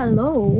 [0.00, 0.56] hello.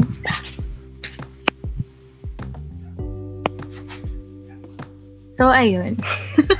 [5.32, 5.96] So, ayun.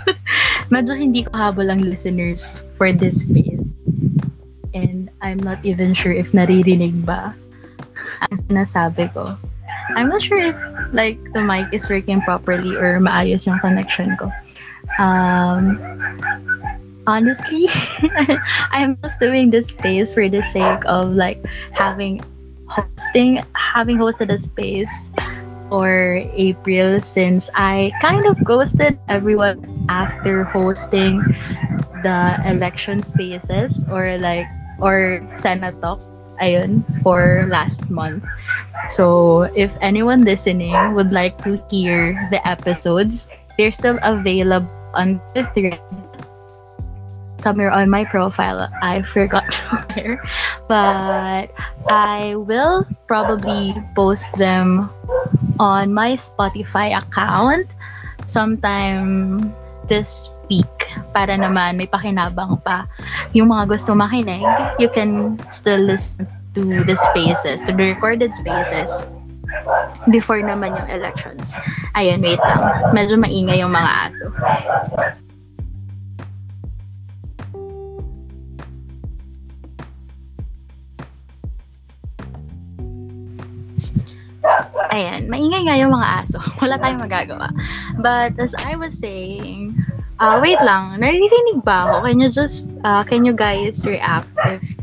[0.73, 3.77] Medyo hindi ko habol ang listeners for this space.
[4.73, 7.37] And I'm not even sure if naririnig ba
[8.25, 9.37] ang sinasabi ko.
[9.93, 10.57] I'm not sure if
[10.97, 14.33] like the mic is working properly or maayos yung connection ko.
[14.97, 15.77] Um,
[17.05, 17.69] honestly,
[18.73, 21.45] I'm just doing this space for the sake of like
[21.77, 22.25] having
[22.71, 25.11] hosting, having hosted a space
[25.71, 31.23] or April since I kind of ghosted everyone after hosting
[32.03, 34.47] the election spaces or like
[34.81, 36.01] or Senate talk
[36.41, 38.25] ayun for last month.
[38.89, 43.29] So if anyone listening would like to hear the episodes,
[43.59, 45.79] they're still available on the thread
[47.41, 48.69] somewhere on my profile.
[48.83, 49.49] I forgot
[49.91, 50.23] where,
[50.69, 51.51] but
[51.89, 54.93] I will probably post them
[55.59, 57.67] on my Spotify account
[58.29, 59.51] sometime
[59.89, 60.69] this week
[61.17, 62.87] para naman may pakinabang pa.
[63.33, 64.45] Yung mga gusto makinig
[64.79, 69.07] you can still listen to the spaces to the recorded spaces
[70.11, 71.51] before naman yung elections.
[71.99, 72.63] Ayun wait lang.
[72.95, 74.27] Medyo maingay yung mga aso
[84.91, 86.43] Ayan, maingay nga yung mga aso.
[86.63, 87.55] Wala tayong magagawa.
[88.03, 89.79] But as I was saying,
[90.19, 92.11] uh, wait lang, naririnig ba ako?
[92.11, 94.75] Can you just, uh, can you guys react if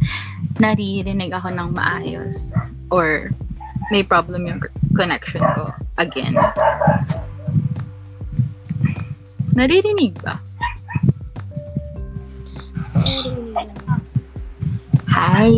[0.64, 2.56] naririnig ako ng maayos?
[2.88, 3.36] Or
[3.92, 4.64] may problem yung
[4.96, 6.40] connection ko again?
[9.60, 10.40] Naririnig ba?
[15.12, 15.52] Hi!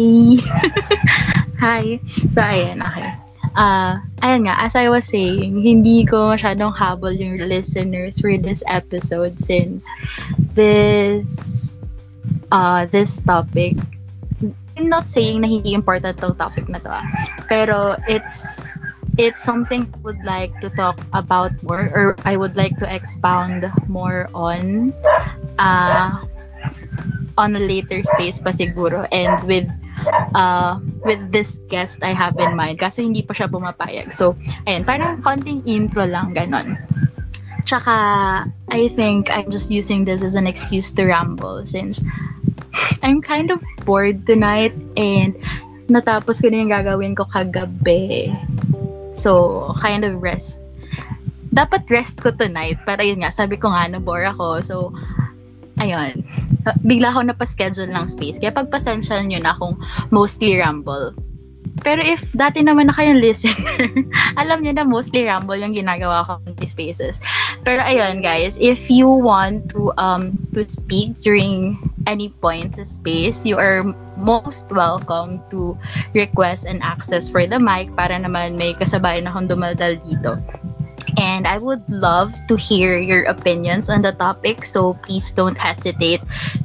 [1.62, 2.00] Hi!
[2.34, 3.19] So, ayan, okay
[3.56, 8.62] uh, ayan nga, as I was saying, hindi ko masyadong habol yung listeners for this
[8.68, 9.86] episode since
[10.54, 11.74] this
[12.52, 13.78] uh, this topic
[14.80, 17.06] I'm not saying na hindi important tong topic na to ah.
[17.52, 18.80] pero it's
[19.20, 23.68] it's something I would like to talk about more or I would like to expound
[23.92, 24.96] more on
[25.60, 26.24] uh,
[27.36, 29.68] on a later space pa siguro and with
[30.36, 34.14] uh, with this guest I have in mind kasi hindi pa siya pumapayag.
[34.14, 34.36] So,
[34.68, 36.80] ayun, parang konting intro lang, ganon.
[37.66, 37.96] Tsaka,
[38.72, 42.02] I think I'm just using this as an excuse to ramble since
[43.04, 45.38] I'm kind of bored tonight and
[45.90, 48.30] natapos ko na yung gagawin ko kagabi.
[49.18, 50.62] So, kind of rest.
[51.50, 52.78] Dapat rest ko tonight.
[52.86, 54.62] Pero yun nga, sabi ko nga, na-bore ako.
[54.62, 54.76] So,
[55.80, 56.24] ayun,
[56.84, 58.38] bigla ako napaschedule ng space.
[58.38, 59.80] Kaya pagpasensya nyo na kung
[60.12, 61.16] mostly ramble.
[61.80, 63.88] Pero if dati naman na kayong listener,
[64.42, 67.24] alam niyo na mostly ramble yung ginagawa ko in these spaces.
[67.64, 73.48] Pero ayun guys, if you want to um to speak during any point sa space,
[73.48, 73.88] you are
[74.20, 75.78] most welcome to
[76.12, 80.36] request and access for the mic para naman may kasabayan akong dumaldal dito.
[81.18, 84.66] And I would love to hear your opinions on the topic.
[84.66, 86.22] So please don't hesitate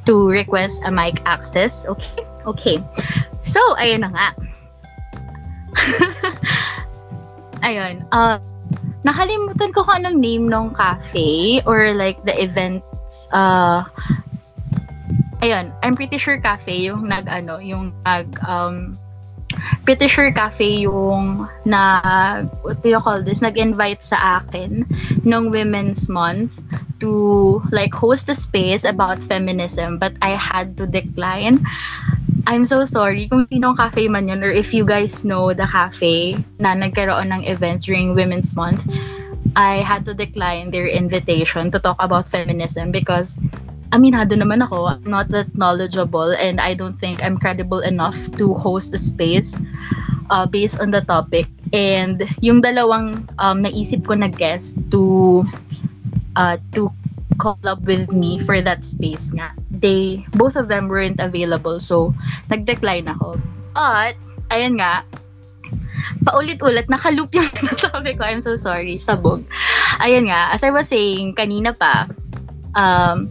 [0.07, 1.87] to request a mic access.
[1.89, 2.25] Okay?
[2.45, 2.79] Okay.
[3.41, 4.29] So, ayun na nga.
[7.69, 8.05] ayun.
[8.13, 8.37] Uh,
[9.05, 13.85] nakalimutan ko kung anong name ng cafe or like the events uh,
[15.45, 18.97] ayun, I'm pretty sure cafe yung nag ano, yung nag um
[19.85, 23.43] pretty sure cafe yung na what do you call this?
[23.43, 24.87] Nag-invite sa akin
[25.25, 26.59] nung Women's Month
[27.01, 31.65] to like host a space about feminism but I had to decline.
[32.47, 33.29] I'm so sorry.
[33.29, 37.49] Kung sinong cafe man yun or if you guys know the cafe na nagkaroon ng
[37.49, 38.85] event during Women's Month
[39.57, 43.39] I had to decline their invitation to talk about feminism because
[43.95, 48.59] aminado naman ako, I'm not that knowledgeable and I don't think I'm credible enough to
[48.59, 49.55] host a space
[50.35, 51.47] uh, based on the topic.
[51.71, 55.47] And yung dalawang um, naisip ko na guest to
[56.35, 56.91] uh, to
[57.39, 59.51] call up with me for that space nga.
[59.71, 62.15] They, both of them weren't available so
[62.51, 63.41] nag-decline ako.
[63.75, 64.15] But,
[64.55, 65.03] ayun nga,
[66.23, 68.23] paulit-ulit, nakaloop yung sinasabi ko.
[68.23, 69.43] I'm so sorry, sabog.
[70.03, 72.07] Ayun nga, as I was saying kanina pa,
[72.79, 73.27] um,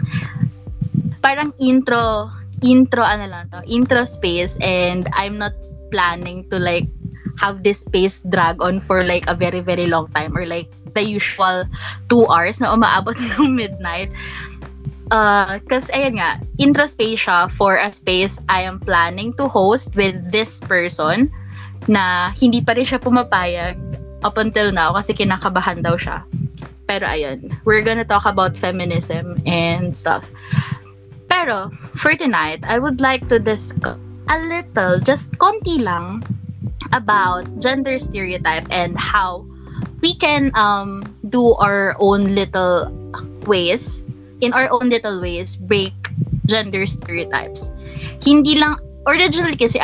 [1.24, 2.28] parang intro,
[2.60, 5.56] intro ano lang to, intro space and I'm not
[5.88, 6.92] planning to like
[7.40, 11.02] have this space drag on for like a very very long time or like the
[11.02, 11.66] usual
[12.12, 14.12] two hours na umaabot ng midnight.
[15.12, 19.96] Uh, Kasi ayun nga, intro space siya for a space I am planning to host
[19.96, 21.32] with this person
[21.88, 23.80] na hindi pa rin siya pumapayag
[24.24, 26.24] up until now kasi kinakabahan daw siya.
[26.88, 30.28] Pero ayun, we're gonna talk about feminism and stuff.
[31.44, 31.68] Pero,
[32.00, 34.00] for tonight, I would like to discuss
[34.32, 36.24] a little, just konti lang,
[36.96, 39.44] about gender stereotype and how
[40.00, 42.88] we can um, do our own little
[43.44, 44.08] ways,
[44.40, 45.92] in our own little ways, break
[46.48, 47.76] gender stereotypes.
[48.24, 49.84] Hindi lang, originally kasi,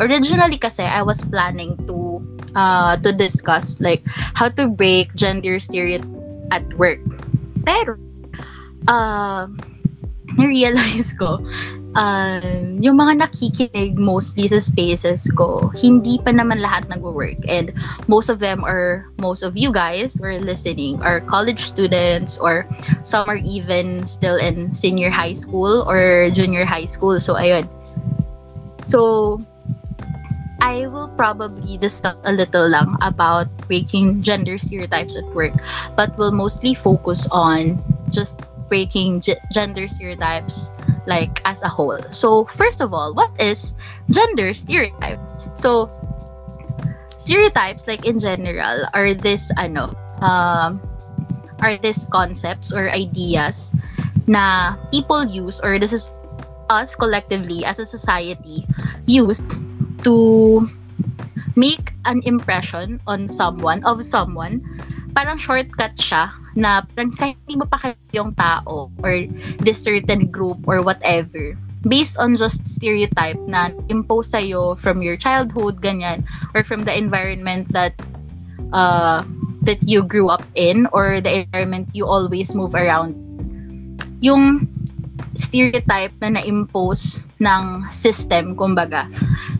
[0.00, 2.24] originally kasi I was planning to
[2.56, 4.00] uh, to discuss like
[4.32, 6.08] how to break gender stereotype
[6.48, 7.04] at work.
[7.68, 8.00] Pero,
[8.88, 9.44] uh,
[10.38, 11.40] na-realize ko,
[11.96, 12.40] uh,
[12.78, 17.38] yung mga nakikinig mostly sa spaces ko, hindi pa naman lahat nag-work.
[17.48, 17.72] And
[18.06, 22.66] most of them are, most of you guys who are listening are college students or
[23.02, 27.18] some are even still in senior high school or junior high school.
[27.18, 27.66] So, ayun.
[28.84, 29.40] So,
[30.60, 35.56] I will probably discuss a little lang about breaking gender stereotypes at work,
[35.96, 37.80] but will mostly focus on
[38.12, 40.70] just breaking g- gender stereotypes
[41.06, 41.98] like as a whole.
[42.14, 43.74] So, first of all, what is
[44.08, 45.18] gender stereotype?
[45.58, 45.90] So,
[47.18, 50.80] stereotypes like in general are this ano um
[51.60, 53.76] are these concepts or ideas
[54.24, 56.08] na people use or this is
[56.70, 58.64] us collectively as a society
[59.04, 59.60] used
[60.06, 60.64] to
[61.56, 64.62] make an impression on someone, of someone,
[65.14, 69.26] parang shortcut siya na parang kahit hindi mo pa yung tao or
[69.62, 71.54] this certain group or whatever
[71.86, 76.20] based on just stereotype na impose sa'yo from your childhood, ganyan,
[76.52, 77.96] or from the environment that
[78.76, 79.24] uh,
[79.64, 83.16] that you grew up in or the environment you always move around.
[84.20, 84.68] Yung
[85.32, 89.08] stereotype na na-impose ng system, kumbaga.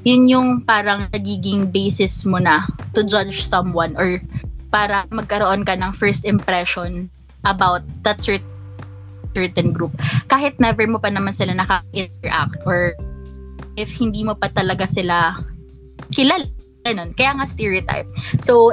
[0.05, 4.21] Yun yung parang nagiging basis mo na to judge someone or
[4.71, 7.11] para magkaroon ka ng first impression
[7.45, 9.95] about that certain group.
[10.31, 12.95] Kahit never mo pa naman sila naka-interact or
[13.79, 15.39] if hindi mo pa talaga sila
[16.15, 16.47] kilala.
[16.87, 17.13] Ganun.
[17.15, 18.09] Kaya nga stereotype.
[18.41, 18.73] So,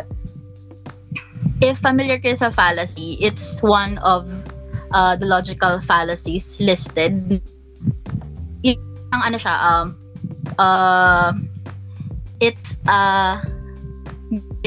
[1.60, 4.32] if familiar kayo sa fallacy, it's one of
[4.92, 7.44] uh, the logical fallacies listed.
[8.64, 8.80] Yung
[9.12, 9.86] ano siya, um,
[10.56, 11.36] uh,
[12.40, 13.57] it's a uh,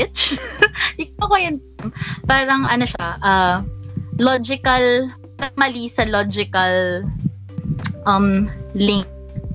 [0.01, 0.41] bitch.
[1.03, 1.57] Ikaw ko yun.
[2.25, 3.57] Parang ano siya, uh,
[4.17, 5.13] logical,
[5.61, 7.05] mali sa logical
[8.09, 9.05] um, link.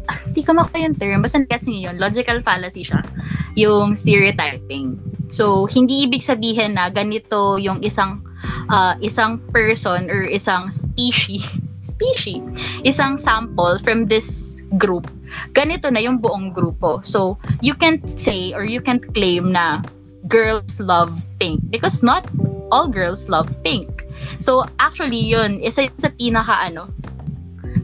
[0.30, 1.26] Hindi ko makuha yung term.
[1.26, 1.98] Basta gets niyo yun.
[1.98, 3.02] Logical fallacy siya.
[3.58, 5.02] Yung stereotyping.
[5.26, 8.22] So, hindi ibig sabihin na ganito yung isang
[8.70, 11.42] uh, isang person or isang species
[11.86, 12.42] species,
[12.82, 15.06] isang sample from this group,
[15.54, 17.02] ganito na yung buong grupo.
[17.06, 19.86] So, you can't say or you can't claim na
[20.28, 22.26] girls love pink because not
[22.72, 24.06] all girls love pink.
[24.40, 26.90] So, actually, yun, isa yun sa pinaka, ano,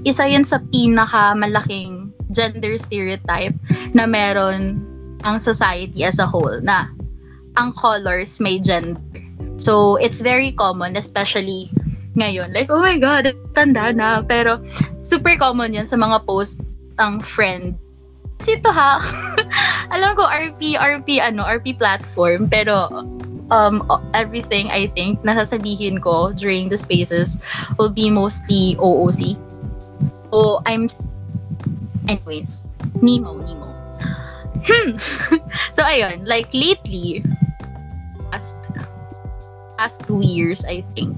[0.04, 3.54] isa yun sa pinaka malaking gender stereotype
[3.94, 4.82] na meron
[5.22, 6.90] ang society as a whole na
[7.60, 8.98] ang colors may gender.
[9.62, 11.70] So, it's very common, especially
[12.18, 12.56] ngayon.
[12.56, 14.24] Like, oh my God, tanda na.
[14.26, 14.64] Pero,
[15.06, 16.64] super common yun sa mga post
[16.98, 17.78] ang friend.
[18.42, 18.98] Kasi ito ha,
[19.94, 22.90] alam ko RP, RP, ano, RP platform, pero
[23.54, 23.86] um,
[24.18, 27.38] everything I think nasasabihin ko during the spaces
[27.78, 29.38] will be mostly OOC.
[30.34, 30.90] So, I'm,
[32.10, 32.66] anyways,
[32.98, 33.70] Nemo, Nemo.
[34.66, 34.98] Hmm.
[35.78, 37.22] so, ayun, like lately,
[38.34, 38.58] past
[39.78, 41.14] past two years, I think,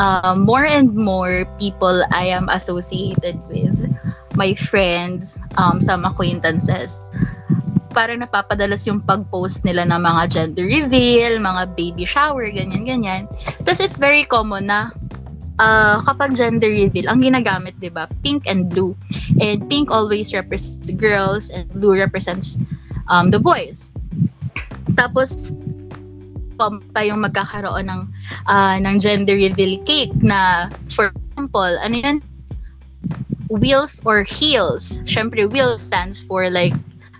[0.00, 3.91] uh, more and more people I am associated with,
[4.34, 6.96] my friends, um, some acquaintances,
[7.92, 13.28] parang napapadalas yung pag-post nila ng mga gender reveal, mga baby shower, ganyan-ganyan.
[13.62, 14.90] Tapos it's very common na
[15.60, 18.96] uh, kapag gender reveal, ang ginagamit, di ba, pink and blue.
[19.38, 22.56] And pink always represents girls and blue represents
[23.12, 23.92] um, the boys.
[24.96, 25.52] Tapos,
[26.94, 28.02] pa yung magkakaroon ng
[28.46, 32.16] uh, ng gender reveal cake na for example, ano yan?
[33.52, 34.96] Wheels or heels.
[35.04, 36.72] Syempre, wheels stands for like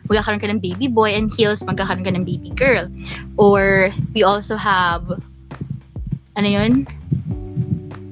[0.09, 2.89] magkakaroon ka ng baby boy and heels magkakaroon ka ng baby girl.
[3.37, 5.05] Or we also have
[6.37, 6.89] ano yun?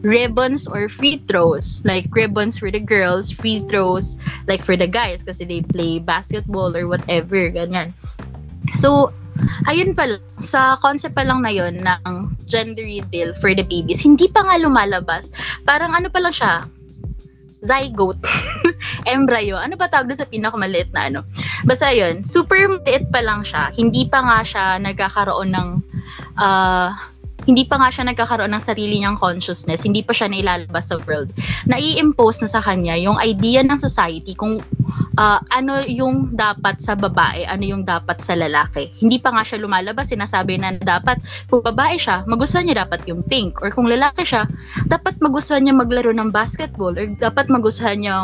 [0.02, 1.82] ribbons or free throws.
[1.84, 4.16] Like ribbons for the girls, free throws
[4.48, 7.92] like for the guys kasi they play basketball or whatever, ganyan.
[8.76, 9.12] So,
[9.68, 12.16] ayun pa lang, sa concept pa lang na yon ng
[12.48, 15.32] gender reveal for the babies, hindi pa nga lumalabas.
[15.64, 16.64] Parang ano pa lang siya,
[17.64, 18.25] zygote.
[19.07, 19.57] embryo.
[19.57, 21.21] Ano ba tawag doon sa pinakamaliit na ano?
[21.64, 23.73] Basta yun, super maliit pa lang siya.
[23.75, 25.69] Hindi pa nga siya nagkakaroon ng
[26.40, 26.88] uh,
[27.49, 31.33] hindi pa nga siya nagkakaroon ng sarili niyang consciousness, hindi pa siya nailalabas sa world.
[31.64, 34.61] Nai-impose na sa kanya yung idea ng society kung
[35.20, 38.88] uh, ano yung dapat sa babae, ano yung dapat sa lalaki.
[38.96, 41.20] Hindi pa nga siya lumalabas, sinasabi na dapat
[41.52, 43.60] kung babae siya, magustuhan niya dapat yung pink.
[43.60, 44.48] Or kung lalaki siya,
[44.88, 48.16] dapat magustuhan niya maglaro ng basketball or dapat magustuhan niya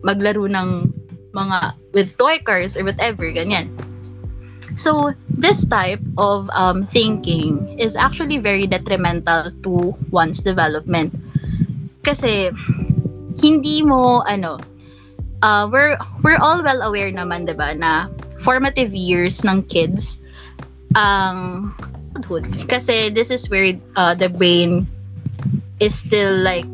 [0.00, 0.88] maglaro ng
[1.36, 3.68] mga with toy cars or whatever, ganyan.
[4.78, 11.12] So, this type of um, thinking is actually very detrimental to one's development.
[12.00, 12.54] Kasi,
[13.42, 14.62] hindi mo, ano,
[15.42, 18.08] uh, we're, we're all well aware naman, di ba, na
[18.40, 20.20] formative years ng kids,
[20.96, 21.90] ang um,
[22.68, 24.86] Kasi this is where uh, the brain
[25.78, 26.66] is still like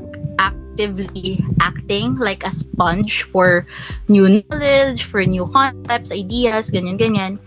[0.77, 3.67] actively acting like a sponge for
[4.09, 7.39] new knowledge, for new concepts, ideas, ganyan-ganyan.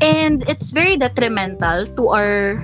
[0.00, 2.62] And it's very detrimental to our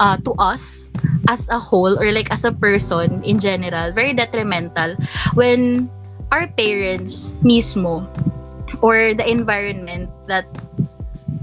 [0.00, 0.88] uh, to us
[1.28, 4.96] as a whole or like as a person in general, very detrimental
[5.34, 5.90] when
[6.32, 8.06] our parents mismo
[8.82, 10.46] or the environment that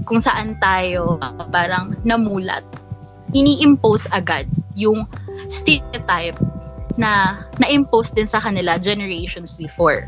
[0.04, 1.16] kung saan tayo
[1.48, 2.62] parang namulat,
[3.32, 4.44] ini-impose agad
[4.76, 5.08] yung
[5.48, 6.36] stereotype
[6.94, 10.06] na na-impose din sa kanila generations before.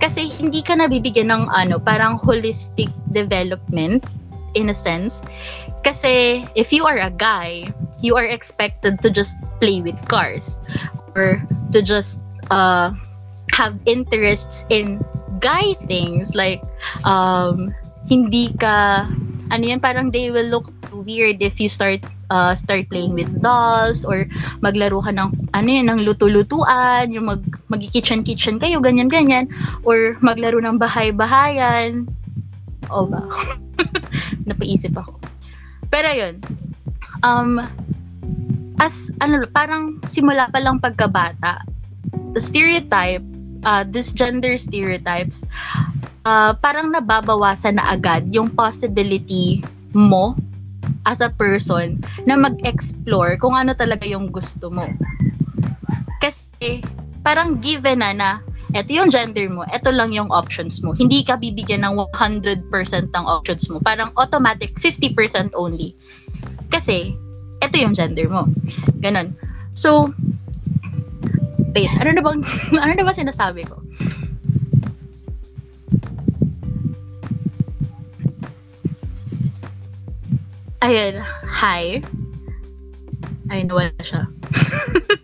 [0.00, 4.06] Kasi hindi ka nabibigyan ng ano, parang holistic development
[4.56, 5.20] in a sense.
[5.84, 7.68] Kasi if you are a guy,
[8.00, 10.56] you are expected to just play with cars
[11.12, 11.42] or
[11.72, 12.92] to just uh,
[13.54, 14.98] have interests in
[15.38, 16.58] guy things like
[17.06, 17.70] um,
[18.10, 19.06] hindi ka
[19.54, 24.04] ano yan parang they will look weird if you start uh, start playing with dolls
[24.04, 24.26] or
[24.62, 29.50] maglaro ka ng ano yun, ng luto-lutuan, yung mag magi-kitchen-kitchen kayo, ganyan-ganyan
[29.82, 32.08] or maglaro ng bahay-bahayan.
[32.92, 33.24] O ba?
[34.48, 35.18] Napaisip ako.
[35.88, 36.40] Pero yun,
[37.22, 37.62] um,
[38.82, 41.62] as, ano, parang simula pa lang pagkabata,
[42.34, 43.22] the stereotype,
[43.64, 45.42] uh, this gender stereotypes,
[46.24, 50.36] uh, parang nababawasan na agad yung possibility mo
[51.08, 54.88] as a person na mag-explore kung ano talaga yung gusto mo.
[56.20, 56.80] Kasi
[57.24, 58.30] parang given na na
[58.74, 60.96] eto yung gender mo, eto lang yung options mo.
[60.96, 62.68] Hindi ka bibigyan ng 100%
[63.14, 63.78] ng options mo.
[63.78, 65.94] Parang automatic 50% only.
[66.74, 67.14] Kasi
[67.62, 68.50] eto yung gender mo.
[68.98, 69.36] Ganon.
[69.78, 70.10] So,
[71.74, 72.40] wait, ano na bang,
[72.82, 73.82] ano na ba sinasabi ko?
[80.84, 81.16] Ayun,
[81.48, 82.04] hi.
[83.48, 84.28] Ay, nawala siya.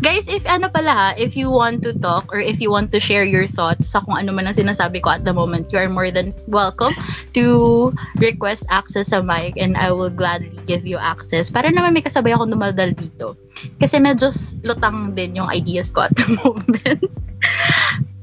[0.00, 3.26] Guys, if ano pala if you want to talk or if you want to share
[3.26, 6.10] your thoughts sa kung ano man ang sinasabi ko at the moment, you are more
[6.10, 6.94] than welcome
[7.34, 7.90] to
[8.22, 12.32] request access sa mic and I will gladly give you access para naman may kasabay
[12.32, 13.34] akong dumaldal dito.
[13.82, 14.30] Kasi medyo
[14.62, 17.02] lutang din yung ideas ko at the moment.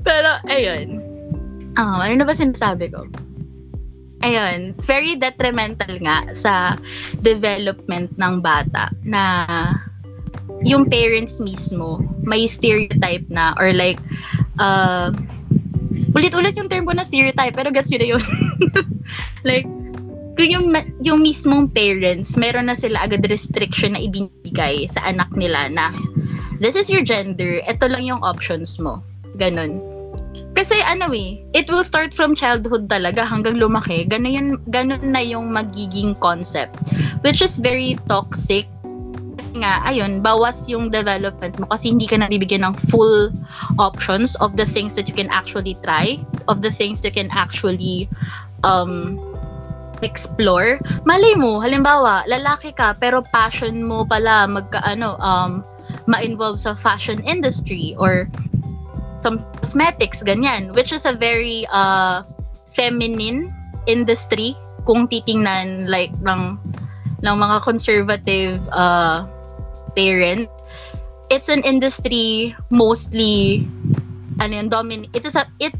[0.05, 1.01] Pero, ayun.
[1.75, 3.03] Um, ano na ba sinasabi ko?
[4.25, 6.73] ayun, very detrimental nga sa
[7.21, 9.21] development ng bata na
[10.63, 14.00] yung parents mismo may stereotype na or like
[14.62, 15.12] uh,
[16.15, 18.24] ulit-ulit yung term ko na stereotype pero gets yun na yun
[19.50, 19.67] like
[20.35, 20.67] kung yung,
[21.00, 25.95] yung mismong parents meron na sila agad restriction na ibinigay sa anak nila na
[26.59, 29.03] this is your gender, ito lang yung options mo.
[29.35, 29.83] Ganon.
[30.55, 34.07] Kasi ano eh, it will start from childhood talaga hanggang lumaki.
[34.07, 36.95] Ganun, yun, ganun na yung magiging concept.
[37.27, 38.63] Which is very toxic.
[39.55, 43.31] Nga, ayun, bawas yung development mo kasi hindi ka nabibigyan ng full
[43.79, 46.19] options of the things that you can actually try,
[46.51, 48.12] of the things you can actually
[48.67, 49.15] um,
[50.03, 50.83] explore.
[51.07, 55.63] Malay mo, halimbawa, lalaki ka pero passion mo pala magka ano um
[56.05, 58.27] ma-involve sa fashion industry or
[59.17, 60.75] some cosmetics, ganyan.
[60.75, 62.27] Which is a very uh,
[62.75, 63.55] feminine
[63.88, 66.59] industry kung titingnan like ng
[67.24, 69.25] ng mga conservative uh,
[69.95, 70.51] parents.
[71.33, 73.65] It's an industry mostly
[74.37, 75.73] ano yun, domin it is a it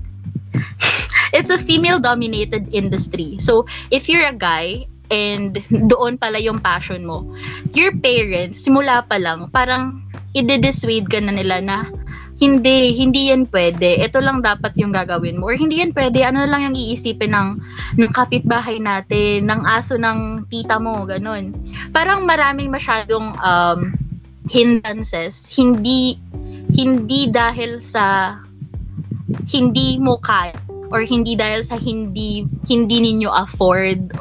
[1.38, 3.38] it's a female dominated industry.
[3.38, 7.28] So if you're a guy and doon pala yung passion mo,
[7.76, 10.02] your parents simula pa lang parang
[10.36, 11.78] i-dissuade ka na nila na
[12.36, 14.04] hindi, hindi yan pwede.
[14.04, 15.48] Ito lang dapat yung gagawin mo.
[15.48, 16.20] Or hindi yan pwede.
[16.20, 17.50] Ano lang yung iisipin ng,
[17.96, 21.56] ng kapitbahay natin, ng aso ng tita mo, ganun.
[21.96, 23.96] Parang maraming masyadong um,
[24.50, 25.50] hindrances.
[25.50, 26.18] Hindi,
[26.74, 28.38] hindi dahil sa
[29.50, 30.54] hindi mo kaya
[30.94, 34.14] or hindi dahil sa hindi hindi ninyo afford.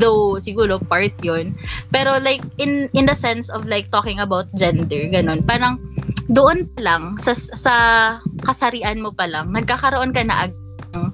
[0.00, 1.52] Though siguro part yon
[1.92, 5.44] pero like in in the sense of like talking about gender ganun.
[5.44, 5.76] Parang
[6.32, 7.74] doon pa lang sa sa
[8.46, 10.48] kasarian mo pa lang nagkakaroon ka na
[10.96, 11.12] ng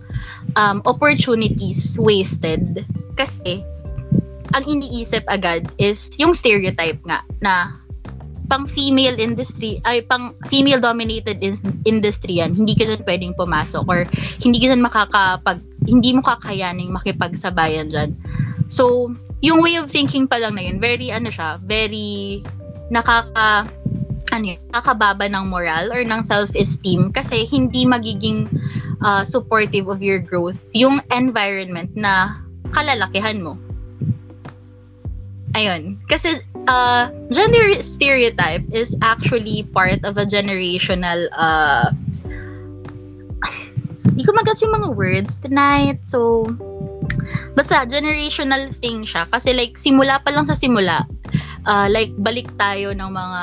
[0.54, 2.86] um, opportunities wasted.
[3.18, 3.66] Kasi
[4.54, 7.74] ang iniisip agad is yung stereotype nga na
[8.46, 12.54] pang female industry ay pang female dominated in- industry yan.
[12.54, 14.06] Hindi ka dyan pwedeng pumasok or
[14.42, 18.14] hindi ka dyan makakapag hindi mo kakayaning makipagsabayan dyan.
[18.70, 22.42] So yung way of thinking pa lang na yun very ano siya very
[22.90, 23.66] nakaka
[24.34, 28.50] ano yun, nakakababa ng moral or ng self-esteem kasi hindi magiging
[29.00, 32.42] uh, supportive of your growth yung environment na
[32.74, 33.54] kalalakihan mo.
[35.56, 35.96] Ayun.
[36.10, 41.90] Kasi uh, gender stereotype is actually part of a generational uh,
[44.06, 46.46] hindi ko magats yung mga words tonight so
[47.56, 49.24] basta generational thing siya.
[49.32, 51.08] Kasi like simula pa lang sa simula
[51.66, 53.42] uh, like balik tayo ng mga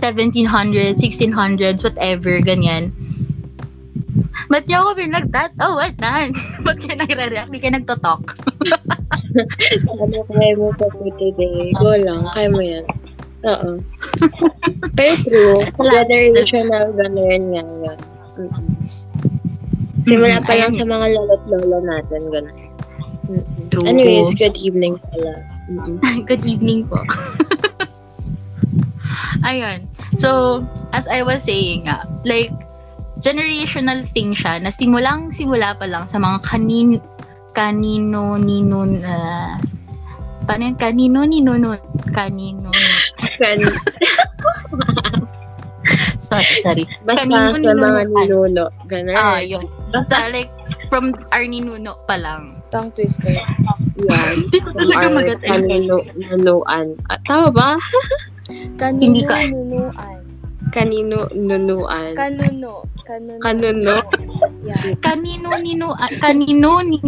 [0.00, 2.88] 1700s 1600s whatever ganyan
[4.50, 5.50] Ba't niyo ako pinagtat?
[5.62, 6.28] Oh, what na?
[6.66, 7.48] Ba't ka nagre-react?
[7.50, 8.24] Hindi ka nagtotalk.
[9.90, 11.70] ano kaya mo pa po today?
[11.78, 12.26] Go lang.
[12.34, 12.84] Kaya mo yan.
[13.46, 13.80] Oo.
[14.92, 15.60] Pero true.
[15.80, 17.98] Generational ganun nga yan.
[18.40, 18.66] Mm-hmm.
[20.04, 22.56] Simula pa lang sa mga lolo't lolo natin, ganun.
[23.30, 23.68] Mm-hmm.
[23.70, 23.86] True.
[23.86, 25.40] Anyways, good evening pala.
[25.70, 26.24] Mm-hmm.
[26.28, 27.00] good evening po.
[29.48, 29.88] Ayun.
[30.20, 30.60] So,
[30.92, 32.52] as I was saying nga, like,
[33.20, 36.98] generational thing siya na simulang simula pa lang sa mga kanin
[37.52, 39.54] kanino nino uh,
[40.48, 40.76] paano yun?
[40.80, 41.76] kanino nino no,
[42.16, 42.72] kanino
[43.36, 43.58] kan
[46.30, 46.84] sorry sorry.
[47.02, 49.16] Basta kanino, sa mga ninuno ganun.
[49.18, 49.66] Ah yun.
[49.90, 50.52] Basta like
[50.86, 52.62] from our ninuno pa lang.
[52.70, 53.34] Tongue twister.
[53.98, 57.70] Yes from our kanino nunuan ah, tama ba?
[58.80, 60.29] Kanino nunuan
[60.68, 62.84] kanino nunuan kanuno.
[63.08, 63.40] Kanuno.
[63.40, 63.96] Kanuno?
[64.60, 64.94] Yeah.
[65.00, 67.00] kanino nino kanino ni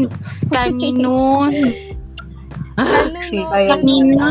[0.48, 1.46] kanino
[2.76, 3.50] kanuno.
[3.52, 4.26] Kanino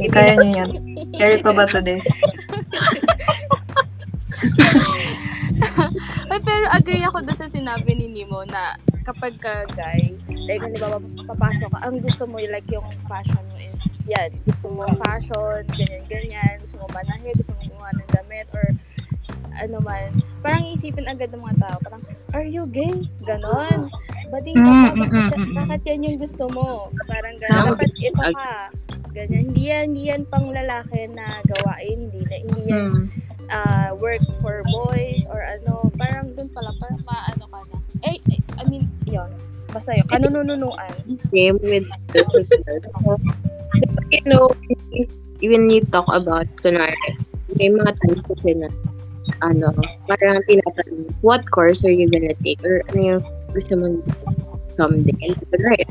[0.00, 0.70] Hindi kaya niyo yan.
[1.18, 2.00] Carry pa ba today?
[6.30, 10.14] Ay, pero agree ako doon sa sinabi ni Nemo na kapag ka guy,
[10.48, 14.84] like, halimbawa, papasok ka, ang gusto mo, like, yung fashion mo is, yan, gusto mo
[15.02, 18.66] fashion, ganyan-ganyan, gusto mo manahe, gusto mo gumawa ng damit, or
[19.60, 20.08] ano man,
[20.40, 22.94] parang isipin agad ng mga tao, parang, are you gay?
[23.26, 23.90] Ganon.
[24.30, 26.86] Bading ka, Mm, mm, mm, bakit yan yung gusto mo?
[27.10, 28.70] Parang ganon, dapat ito ka.
[29.10, 29.42] Ganyan.
[29.50, 33.04] Hindi yan, hindi yan pang lalaki na gawain, hindi, na, hindi yan Hmm.
[33.50, 37.76] uh, work for boys or ano, parang dun pala, parang maano ka na.
[38.06, 39.28] Eh, eh, I mean, yun.
[39.74, 40.94] Basta yun, kanunununuan.
[41.34, 42.22] same with the.
[44.10, 44.50] You know,
[45.40, 46.94] when you talk about, kunwari,
[47.56, 48.68] may mga times kasi na,
[49.42, 49.72] ano,
[50.10, 52.60] parang tinatanong, what course are you gonna take?
[52.66, 53.22] Or ano yung
[53.54, 54.02] gusto mong
[54.76, 55.34] someday?
[55.50, 55.86] Kunwari,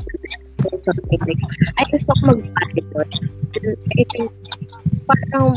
[0.84, 1.42] something like,
[1.80, 3.08] ay, gusto ko mag-pilot.
[3.98, 4.30] I think,
[5.08, 5.56] parang,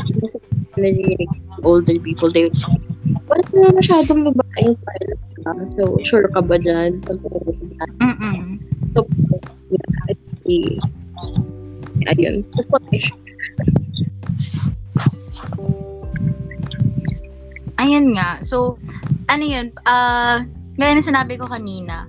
[0.74, 1.30] narinig
[1.62, 2.74] older people, they would say,
[3.30, 5.52] wala na masyadong babaeng pilot ka.
[5.78, 6.98] So, sure ka ba dyan?
[7.06, 7.90] Something like that.
[8.02, 8.58] Mm-mm.
[8.96, 9.06] So,
[9.70, 10.80] yeah, I see.
[12.08, 12.44] Ayun.
[17.80, 18.40] Ayan nga.
[18.44, 18.78] So,
[19.28, 20.44] ano yun, uh,
[20.78, 22.06] gaya na sinabi ko kanina,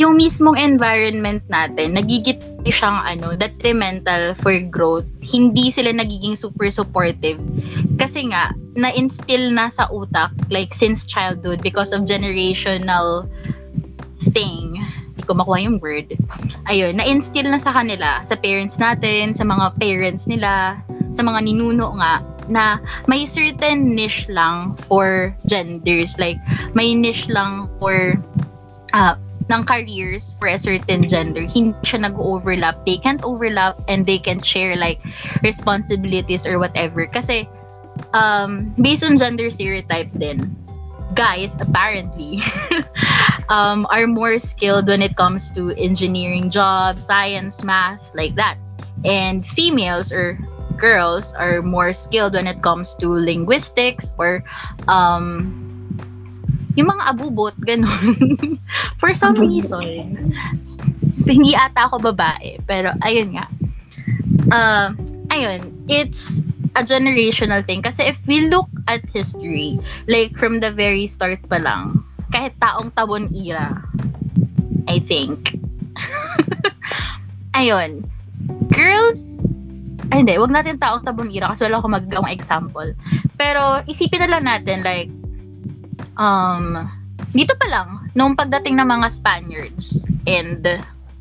[0.00, 5.04] yung mismong environment natin, nagigit siyang ano, detrimental for growth.
[5.20, 7.36] Hindi sila nagiging super supportive.
[8.00, 13.28] Kasi nga, na-instill na sa utak, like since childhood, because of generational
[14.32, 14.80] thing.
[15.20, 16.16] Hindi ko makuha yung word.
[16.72, 20.80] Ayun, na-instill na sa kanila, sa parents natin, sa mga parents nila,
[21.12, 26.16] sa mga ninuno nga, na may certain niche lang for genders.
[26.16, 26.40] Like,
[26.72, 28.16] may niche lang for
[28.96, 29.20] uh,
[29.52, 31.44] ng careers for a certain gender.
[31.44, 32.88] Hindi siya nag-overlap.
[32.88, 35.04] They can't overlap and they can share like
[35.44, 37.04] responsibilities or whatever.
[37.04, 37.44] Kasi,
[38.16, 40.48] um, based on gender stereotype din,
[41.14, 42.42] guys apparently
[43.48, 48.56] um, are more skilled when it comes to engineering jobs, science, math, like that.
[49.04, 50.38] And females or
[50.76, 54.44] girls are more skilled when it comes to linguistics or
[54.88, 55.60] um,
[56.76, 58.58] yung mga abubot, ganun.
[59.00, 60.32] For some reason,
[61.26, 62.62] hindi ata ako babae.
[62.64, 63.46] Pero, ayun nga.
[64.50, 64.94] Uh,
[65.34, 66.46] ayun, it's
[66.76, 67.82] a generational thing.
[67.82, 72.94] Kasi if we look at history, like from the very start pa lang, kahit taong
[72.94, 73.74] tabon era,
[74.86, 75.58] I think.
[77.58, 78.06] Ayun.
[78.70, 79.42] Girls,
[80.10, 82.88] ay hindi, wag natin taong tabon era kasi wala akong magagawang example.
[83.34, 85.10] Pero isipin na lang natin like,
[86.18, 86.86] um,
[87.34, 90.66] dito pa lang, nung pagdating ng mga Spaniards and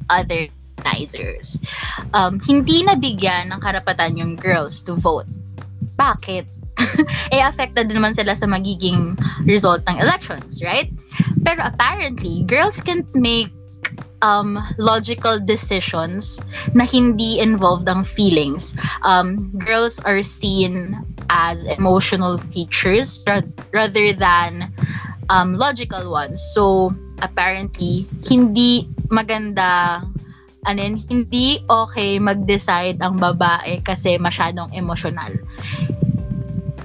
[0.10, 1.60] other colonizers,
[2.14, 5.28] um, hindi nabigyan ng karapatan yung girls to vote.
[6.00, 6.48] Bakit?
[7.36, 10.88] eh, affected din naman sila sa magiging result ng elections, right?
[11.44, 13.52] Pero apparently, girls can't make
[14.22, 16.40] um, logical decisions
[16.74, 18.76] na hindi involved ang feelings.
[19.04, 20.96] Um, girls are seen
[21.30, 24.72] as emotional creatures ra- rather than
[25.30, 26.42] um, logical ones.
[26.56, 30.04] So, apparently, hindi maganda
[30.68, 35.32] ano yun, hindi okay mag-decide ang babae kasi masyadong emotional.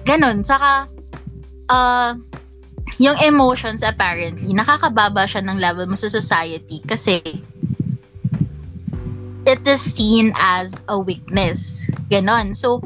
[0.06, 0.44] Ganon.
[0.46, 0.86] Saka,
[1.72, 2.14] uh,
[3.02, 7.18] yung emotions apparently, nakakababa siya ng level mo sa society kasi
[9.44, 11.84] it is seen as a weakness.
[12.08, 12.56] Ganon.
[12.56, 12.80] So,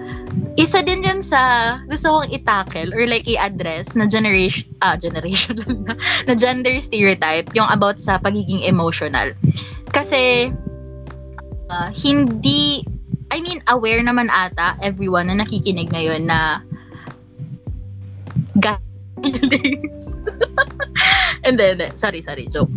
[0.59, 5.95] isa din yun sa gusto kong itackle or like i-address na generation, ah, generational na,
[6.27, 9.35] na gender stereotype, yung about sa pagiging emotional.
[9.95, 10.51] Kasi,
[11.71, 12.85] uh, hindi,
[13.31, 16.61] I mean, aware naman ata everyone na nakikinig ngayon na
[19.23, 20.17] feelings.
[21.45, 22.71] And then, sorry, sorry, joke.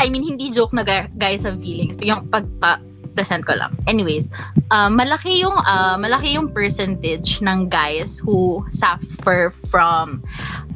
[0.00, 0.84] I mean, hindi joke na
[1.18, 1.98] guys have feelings.
[2.00, 2.80] Yung pagpa
[3.14, 3.76] present ko lang.
[3.86, 4.30] Anyways,
[4.70, 10.22] uh, malaki yung uh, malaki yung percentage ng guys who suffer from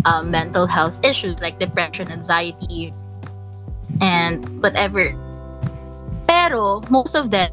[0.04, 2.92] uh, mental health issues like depression, anxiety,
[4.02, 5.14] and whatever.
[6.44, 7.48] Pero most of them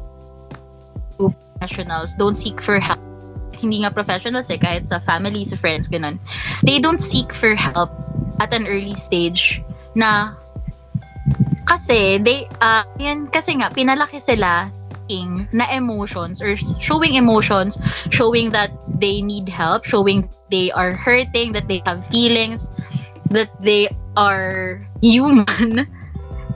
[1.16, 3.00] professionals don't seek for help
[3.62, 6.18] hindi nga professionals eh, kahit sa family, sa friends, ganun.
[6.66, 7.94] They don't seek for help
[8.42, 9.62] at an early stage
[9.94, 10.34] na
[11.70, 14.66] kasi they uh, yan kasi nga pinalaki sila
[15.52, 17.76] na emotions or showing emotions
[18.08, 22.72] showing that they need help showing they are hurting that they have feelings
[23.28, 25.84] that they are human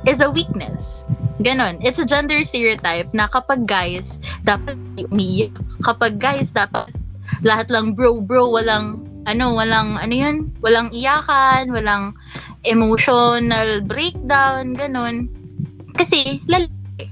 [0.07, 1.05] is a weakness.
[1.43, 1.83] Ganon.
[1.85, 4.17] It's a gender stereotype na kapag guys
[4.47, 5.53] dapat umiiyak.
[5.85, 6.95] Kapag guys dapat
[7.45, 10.49] lahat lang bro bro walang ano walang ano yun?
[10.63, 12.15] Walang iyakan walang
[12.65, 15.29] emotional breakdown ganon.
[15.99, 17.11] Kasi lalaki.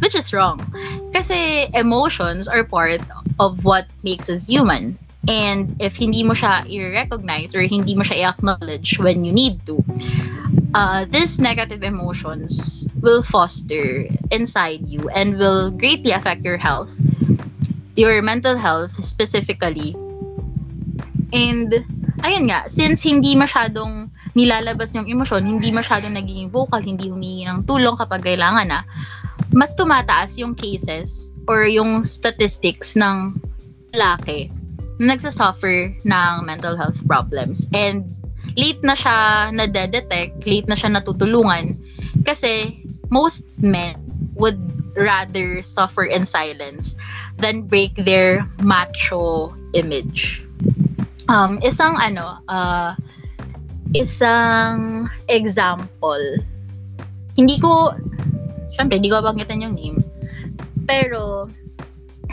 [0.00, 0.64] Which is wrong.
[1.12, 3.04] Kasi emotions are part
[3.36, 4.96] of what makes us human
[5.28, 9.76] and if hindi mo siya i-recognize or hindi mo siya i-acknowledge when you need to
[10.72, 16.94] uh, these negative emotions will foster inside you and will greatly affect your health
[18.00, 19.92] your mental health specifically.
[21.36, 21.84] And,
[22.24, 27.68] ayun nga, since hindi masyadong nilalabas yung emosyon, hindi masyadong nagiging vocal, hindi humingi ng
[27.68, 28.80] tulong kapag kailangan na,
[29.52, 33.36] mas tumataas yung cases or yung statistics ng
[33.92, 34.48] lalaki
[35.00, 37.66] nagsasuffer ng mental health problems.
[37.72, 38.04] And
[38.54, 41.80] late na siya na-detect, late na siya natutulungan
[42.28, 43.96] kasi most men
[44.36, 44.60] would
[44.94, 46.94] rather suffer in silence
[47.38, 50.44] than break their macho image.
[51.30, 52.92] Um, isang ano, uh,
[53.94, 56.22] isang example.
[57.38, 57.94] Hindi ko,
[58.74, 59.98] syempre, hindi ko banggitan yung name.
[60.84, 61.46] Pero,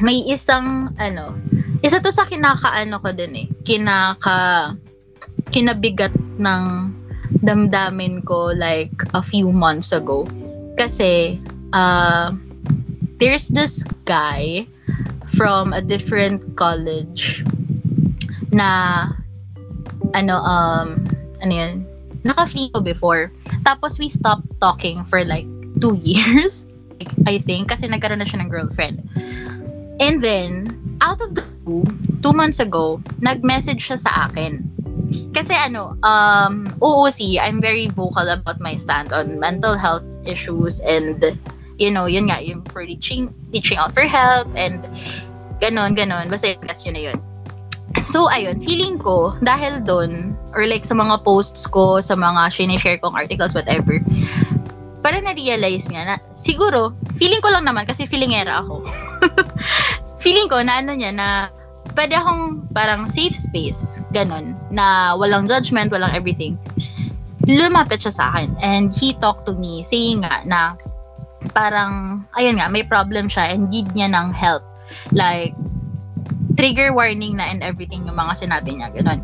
[0.02, 1.38] may isang, ano,
[1.86, 3.48] isa to sa kinakaano ko din eh.
[3.66, 4.74] Kinaka,
[5.54, 6.64] kinabigat ng
[7.44, 10.26] damdamin ko like a few months ago.
[10.78, 11.42] Kasi,
[11.74, 12.34] uh,
[13.18, 14.66] there's this guy
[15.28, 17.44] from a different college
[18.54, 19.12] na
[20.16, 21.04] ano um
[21.44, 21.74] ano yun
[22.24, 23.30] naka-free ko before
[23.68, 25.46] tapos we stopped talking for like
[25.84, 26.72] two years
[27.28, 29.04] I think kasi nagkaroon na siya ng girlfriend
[30.00, 31.86] and then out of the blue
[32.22, 34.66] two months ago nag-message siya sa akin
[35.32, 41.24] kasi ano um OOC I'm very vocal about my stand on mental health issues and
[41.78, 44.84] you know, yun nga, yung for reaching, reaching out for help and
[45.62, 46.30] ganon, ganon.
[46.30, 47.18] Basta gets yun na yun.
[48.04, 53.02] So, ayun, feeling ko, dahil doon, or like sa mga posts ko, sa mga sinishare
[53.02, 53.98] kong articles, whatever,
[55.08, 58.84] parang na-realize nga na, siguro, feeling ko lang naman, kasi feelingera ako.
[60.24, 61.48] feeling ko na ano niya, na
[61.96, 66.60] pwede akong parang safe space, ganon, na walang judgment, walang everything.
[67.48, 70.76] Lumapit siya sa akin, and he talked to me, saying nga na,
[71.56, 74.68] parang, ayun nga, may problem siya and need niya ng help.
[75.16, 75.56] Like,
[76.60, 79.24] trigger warning na and everything yung mga sinabi niya, ganun.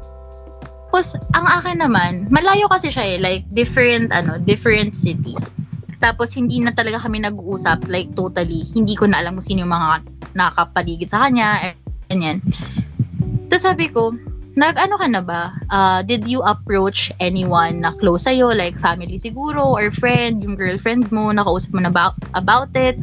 [0.94, 5.36] Tapos, ang akin naman, malayo kasi siya eh, like, different, ano, different city.
[6.04, 8.68] Tapos, hindi na talaga kami nag-uusap, like, totally.
[8.76, 10.04] Hindi ko na alam kung sino yung mga
[10.36, 11.72] nakapaligid sa kanya,
[12.12, 12.44] ganyan.
[13.48, 14.12] Tapos sabi ko,
[14.58, 15.54] nag-ano ka na ba?
[15.70, 21.10] Uh, did you approach anyone na close sa'yo, like family siguro, or friend, yung girlfriend
[21.14, 22.98] mo, nakausap mo na ba about it?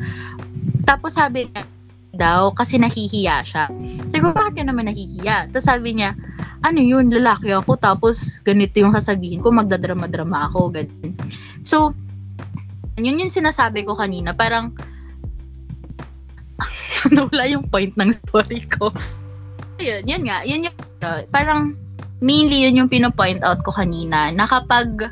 [0.86, 1.62] Tapos sabi niya,
[2.10, 3.70] daw kasi nahihiya siya.
[4.10, 5.48] Sabi ko, bakit ka naman nahihiya?
[5.54, 6.18] Tapos sabi niya,
[6.60, 11.16] ano yun, lalaki ako, tapos ganito yung sasabihin ko, magdadrama-drama ako, ganyan.
[11.64, 11.96] So,
[13.06, 14.74] yun yung sinasabi ko kanina, parang,
[17.14, 18.92] nawala yung point ng story ko.
[19.80, 21.76] Ayun, yun nga, yun yung, uh, parang,
[22.20, 25.08] mainly yun yung pinopoint out ko kanina, na kapag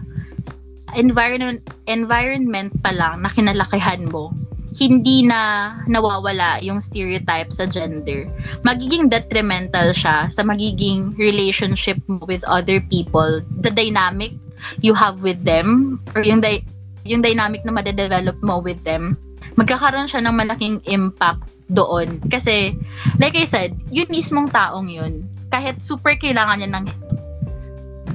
[0.96, 4.32] environment, environment pa lang na kinalakihan mo,
[4.78, 8.30] hindi na nawawala yung stereotype sa gender.
[8.62, 14.36] Magiging detrimental siya sa magiging relationship mo with other people, the dynamic
[14.78, 16.62] you have with them, or yung, di-
[17.08, 19.16] yung dynamic na madedevelop mo with them,
[19.56, 22.20] magkakaroon siya ng malaking impact doon.
[22.28, 22.76] Kasi,
[23.16, 26.86] like I said, yun mismong taong yun, kahit super kailangan niya ng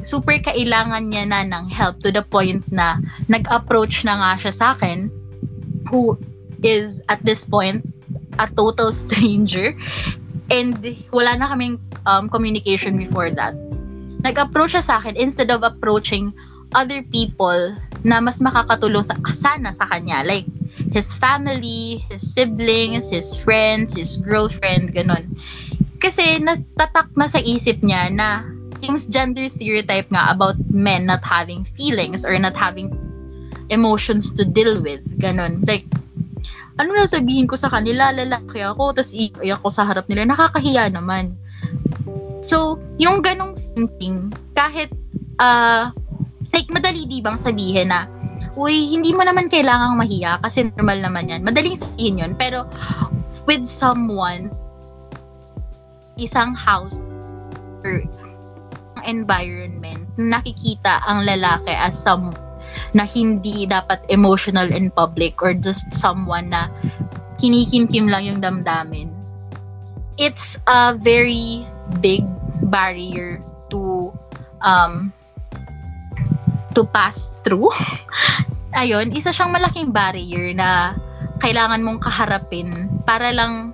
[0.03, 2.99] super kailangan niya na ng help to the point na
[3.31, 5.07] nag-approach na nga siya sa akin
[5.87, 6.19] who
[6.63, 7.83] is at this point
[8.39, 9.75] a total stranger
[10.51, 10.75] and
[11.15, 13.55] wala na kaming um, communication before that.
[14.23, 16.35] Nag-approach siya sa akin instead of approaching
[16.75, 20.23] other people na mas makakatulong sa, sana sa kanya.
[20.23, 20.47] Like,
[20.91, 25.31] his family, his siblings, his friends, his girlfriend, ganun.
[26.03, 28.43] Kasi natatak na sa isip niya na
[28.83, 32.91] yung gender stereotype nga about men not having feelings or not having
[33.71, 35.01] emotions to deal with.
[35.23, 35.63] Ganun.
[35.63, 35.87] Like,
[36.75, 40.91] ano na sabihin ko sa kanila, lalaki ako, tapos iiyak ko sa harap nila, nakakahiya
[40.91, 41.37] naman.
[42.43, 44.91] So, yung ganong thinking, kahit,
[45.39, 45.95] uh,
[46.53, 48.05] like, madali di bang sabihin na,
[48.53, 51.41] uy, hindi mo naman kailangang mahiya kasi normal naman yan.
[51.41, 52.33] Madaling sabihin yun.
[52.37, 52.69] Pero,
[53.49, 54.53] with someone,
[56.15, 56.95] isang house,
[57.81, 58.05] or
[59.03, 62.31] environment, nakikita ang lalaki as some
[62.93, 66.69] na hindi dapat emotional in public or just someone na
[67.37, 69.13] kinikimkim lang yung damdamin.
[70.17, 71.65] It's a very
[72.01, 72.25] big
[72.69, 73.41] barrier
[73.73, 74.13] to
[74.61, 75.13] um
[76.73, 77.69] to pass through.
[78.79, 80.97] Ayun, isa siyang malaking barrier na
[81.39, 83.71] kailangan mong kaharapin para lang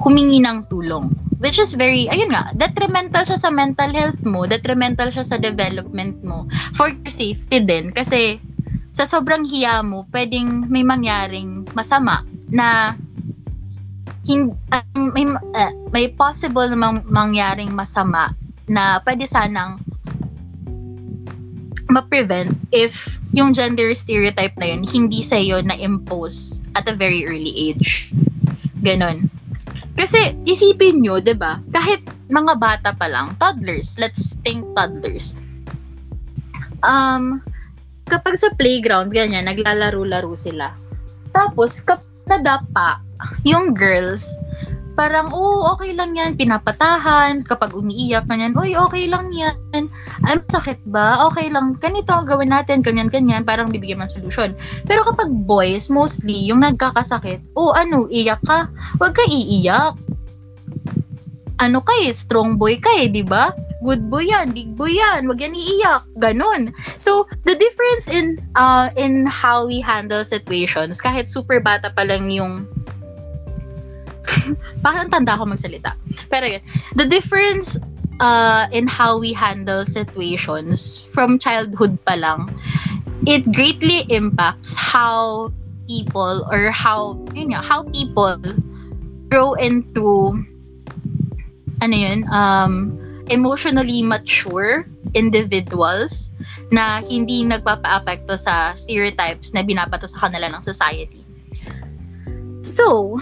[0.00, 1.12] humingi ng tulong.
[1.38, 6.18] Which is very, ayun nga, detrimental siya sa mental health mo, detrimental siya sa development
[6.26, 7.94] mo, for your safety din.
[7.94, 8.42] Kasi
[8.90, 12.98] sa sobrang hiya mo, pwedeng may mangyaring masama na
[14.26, 14.82] hin, uh,
[15.14, 18.34] may, uh, may possible na mangyaring masama
[18.66, 19.78] na pwede sanang
[21.88, 27.52] ma-prevent if yung gender stereotype na yun hindi sa iyo na-impose at a very early
[27.56, 28.12] age.
[28.84, 29.32] Ganon.
[29.98, 31.58] Kasi isipin nyo, 'di ba?
[31.74, 35.34] Kahit mga bata pa lang, toddlers, let's think toddlers.
[36.86, 37.42] Um,
[38.06, 40.70] kapag sa playground, ganyan, naglalaro-laro sila.
[41.34, 43.00] Tapos, kapag nadapa,
[43.42, 44.38] yung girls,
[44.98, 49.54] parang, oh, okay lang yan, pinapatahan, kapag umiiyak na yan, uy, okay lang yan,
[50.26, 51.22] ano, sakit ba?
[51.30, 54.58] Okay lang, ganito, gawin natin, ganyan, ganyan, parang bibigyan ng solusyon.
[54.90, 58.66] Pero kapag boys, mostly, yung nagkakasakit, oh, ano, iyak ka,
[58.98, 59.94] huwag ka iiyak.
[61.62, 63.54] Ano ka eh, strong boy ka eh, di ba?
[63.78, 66.74] Good boy yan, big boy yan, wag yan iiyak, ganun.
[66.98, 72.26] So, the difference in uh, in how we handle situations, kahit super bata pa lang
[72.26, 72.66] yung
[74.84, 75.94] Bakit ang tanda ko magsalita?
[76.32, 76.62] Pero yun,
[76.96, 77.76] the difference
[78.20, 82.48] uh, in how we handle situations from childhood pa lang,
[83.26, 85.52] it greatly impacts how
[85.88, 88.36] people or how, yun nga, how people
[89.28, 90.32] grow into
[91.80, 92.98] ano yun, um,
[93.30, 96.32] emotionally mature individuals
[96.72, 101.24] na hindi nagpapa-apekto sa stereotypes na binabato sa kanila ng society.
[102.60, 103.16] So,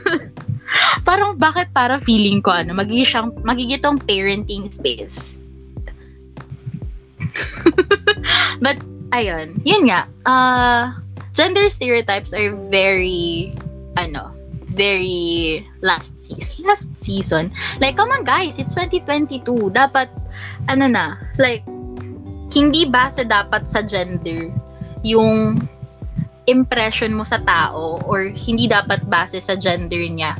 [1.08, 5.38] parang bakit para feeling ko ano, magiging siyang magiging tong parenting space.
[8.64, 8.80] But
[9.14, 10.08] ayun, yun nga.
[10.26, 10.92] Uh,
[11.32, 13.54] gender stereotypes are very
[13.96, 14.34] ano,
[14.72, 16.48] very last season.
[16.62, 17.44] Last season.
[17.82, 19.74] Like, come on guys, it's 2022.
[19.74, 20.08] Dapat
[20.70, 21.64] ano na, like
[22.48, 24.48] hindi base dapat sa gender
[25.04, 25.60] yung
[26.48, 30.32] impression mo sa tao or hindi dapat base sa gender niya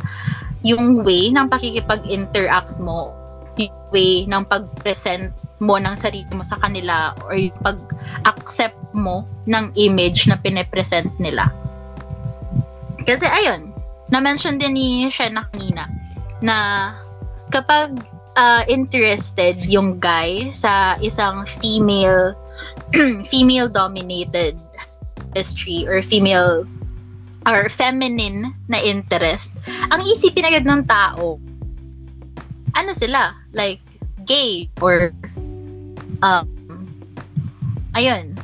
[0.66, 3.14] yung way ng pakikipag-interact mo,
[3.54, 9.70] yung way ng pag-present mo ng sarili mo sa kanila or yung pag-accept mo ng
[9.78, 11.50] image na pine-present nila.
[13.06, 13.70] Kasi ayun,
[14.10, 15.86] na-mention din ni Shena kanina
[16.42, 16.56] na
[17.50, 17.94] kapag
[18.38, 22.34] uh, interested yung guy sa isang female
[23.32, 24.54] female dominated
[25.38, 26.66] industry or female
[27.46, 29.54] or feminine na interest,
[29.94, 31.38] ang isipin agad ng tao,
[32.74, 33.38] ano sila?
[33.54, 33.78] Like,
[34.26, 35.14] gay or
[36.26, 36.50] um,
[37.94, 38.34] ayun,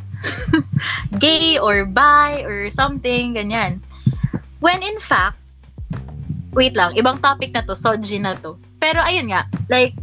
[1.19, 3.83] gay or bi or something, ganyan.
[4.63, 5.43] When in fact,
[6.55, 8.55] wait lang, ibang topic na to, soji na to.
[8.79, 9.99] Pero ayun nga, like,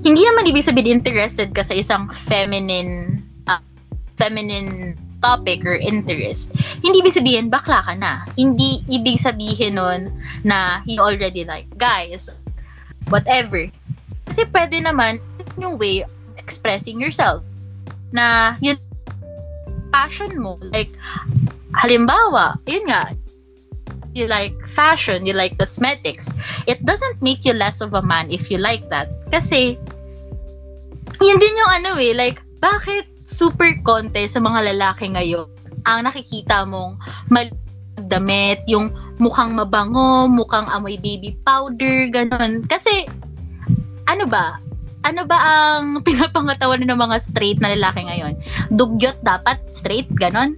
[0.00, 3.60] hindi naman ibig sabihin interested ka sa isang feminine uh,
[4.16, 8.24] feminine topic or interest, hindi ibig sabihin bakla ka na.
[8.38, 10.12] Hindi ibig sabihin nun
[10.46, 12.42] na you already like guys,
[13.10, 13.66] whatever.
[14.28, 15.18] Kasi pwede naman
[15.58, 17.42] yung way of expressing yourself
[18.14, 18.78] na yun
[19.90, 20.56] passion mo.
[20.60, 20.92] Like,
[21.74, 23.12] halimbawa, yun nga,
[24.14, 26.32] you like fashion, you like cosmetics.
[26.66, 29.08] It doesn't make you less of a man if you like that.
[29.32, 29.76] Kasi,
[31.20, 35.46] yun din yung ano eh, like, bakit super konti sa mga lalaki ngayon
[35.84, 37.00] ang nakikita mong
[37.32, 37.48] mal
[38.06, 42.62] damit, yung mukhang mabango, mukhang amoy baby powder, ganun.
[42.70, 43.10] Kasi,
[44.06, 44.54] ano ba?
[45.02, 48.38] Ano ba ang pinapangatawan ng mga straight na lalaki ngayon?
[48.70, 50.54] Dugyot dapat straight, ganun?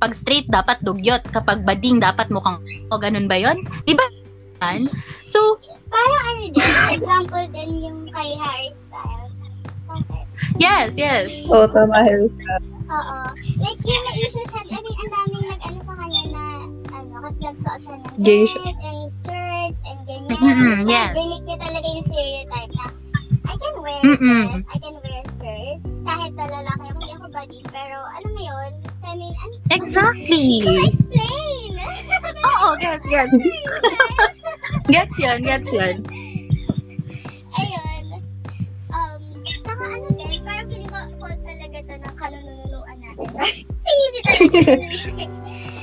[0.00, 1.24] Pag straight, dapat dugyot.
[1.32, 3.64] Kapag bading, dapat mukhang o ganun ba yon?
[3.84, 4.06] Di ba?
[5.28, 5.60] So,
[5.92, 9.38] Parang ano din, example din yung kay Harry Styles.
[9.86, 10.25] Okay.
[10.58, 11.26] Yes, yes.
[11.46, 12.64] Oo, oh, tama, Harry Styles.
[12.86, 13.18] Oo.
[13.58, 16.44] Like, yung na-issue siya, I mean, ang daming nag-ano sa kanya na,
[16.92, 20.38] ano, kasi nagsuot siya ng dress and skirts and ganyan.
[20.38, 21.10] Mhm, Tapos, yes.
[21.12, 22.86] Brinit niya talaga yung stereotype na,
[23.46, 24.42] I can wear Mm-mm.
[24.46, 28.42] dress, I can wear skirts, kahit na lalaki ako, hindi ako body, pero, alam mo
[28.42, 28.72] yun,
[29.02, 30.62] I mean, ano, Exactly.
[30.86, 31.72] explain!
[32.54, 33.34] Oo, gets, gets.
[34.86, 36.06] Gets yun, gets yun.
[43.16, 43.64] Kanununuan natin.
[43.80, 44.76] Sinisi talaga siya.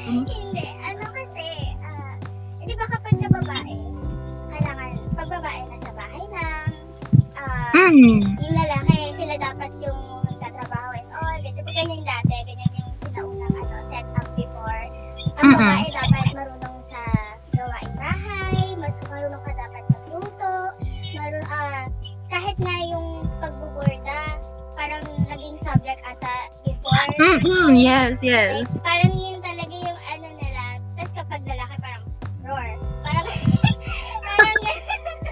[0.04, 0.64] Hindi.
[0.84, 1.48] Ano kasi,
[1.82, 2.14] ah,
[2.62, 3.76] di ba kapag sa babae,
[4.50, 6.70] kailangan, pag babae nasa bahay lang,
[7.36, 8.22] ah, Mm.
[8.38, 10.02] yung lalaki, sila dapat yung
[10.38, 11.36] tatrabaho and all.
[11.40, 14.86] Ganyan, diba ganyan dati, ganyan yung sinaunang ano, set up before.
[15.42, 17.02] Ang babae dapat marunong sa
[17.52, 20.54] gawaing bahay, mar- marunong ka dapat magluto,
[21.16, 21.86] marunong, ah,
[22.30, 23.08] kahit nga yung
[23.40, 24.22] pagbuborda,
[24.76, 26.34] parang naging subject ata
[26.94, 28.82] Mm-mm, yes, yes.
[28.82, 30.64] Like, parang yun talaga yung ano nila.
[30.98, 32.04] Tapos kapag lalaki, parang
[32.46, 32.72] roar.
[33.02, 33.26] Parang,
[34.26, 35.28] parang, ganun.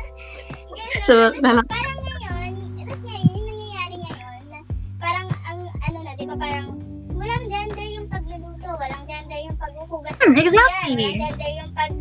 [1.05, 1.69] So, lalaki.
[1.69, 4.59] parang ngayon, tapos ngayon, yung nangyayari ngayon, na
[4.97, 6.67] parang ang ano na, di ba, parang
[7.13, 11.09] walang gender yung pagluluto, walang gender yung paghuhugas ng exactly.
[11.13, 11.93] walang gender yung pag,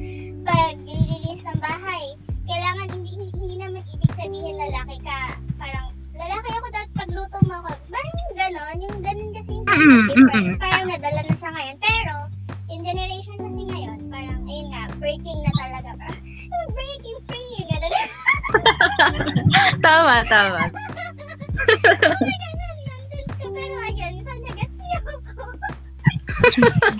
[0.45, 2.05] paglilinis ng bahay.
[2.49, 5.30] Kailangan, hindi, hindi naman ibig sabihin lalaki ka,
[9.81, 10.61] Mm-mm, mm-mm.
[10.61, 11.77] Parang nadala na siya ngayon.
[11.81, 12.15] Pero,
[12.69, 15.97] in generation kasi ngayon, parang, ayun nga, breaking na talaga.
[15.97, 16.21] Parang,
[16.77, 17.89] breaking free, ganon.
[19.85, 20.69] Tama, tama.
[20.69, 23.47] oh my God, nonsense ko.
[23.57, 25.45] Pero ayun, sana gets niyo ako.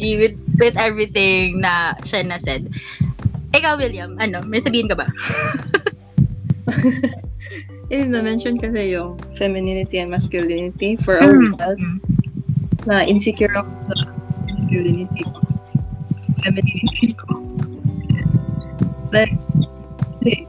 [0.00, 2.72] agree with with everything na siya na said.
[3.52, 5.04] Ikaw, William, ano, may sabihin ka ba?
[7.92, 11.52] eh, na-mention kasi yung femininity and masculinity for a Mm.
[11.60, 11.76] while
[12.88, 13.94] na insecure ako sa
[14.48, 15.36] masculinity ko.
[16.40, 17.28] Femininity ko.
[19.12, 19.34] like,
[20.22, 20.46] kasi,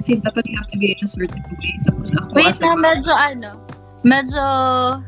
[0.00, 1.74] kasi dapat you have to be in a certain way.
[1.86, 3.60] Tapos ako Wait na, medyo ano,
[4.02, 4.42] medyo,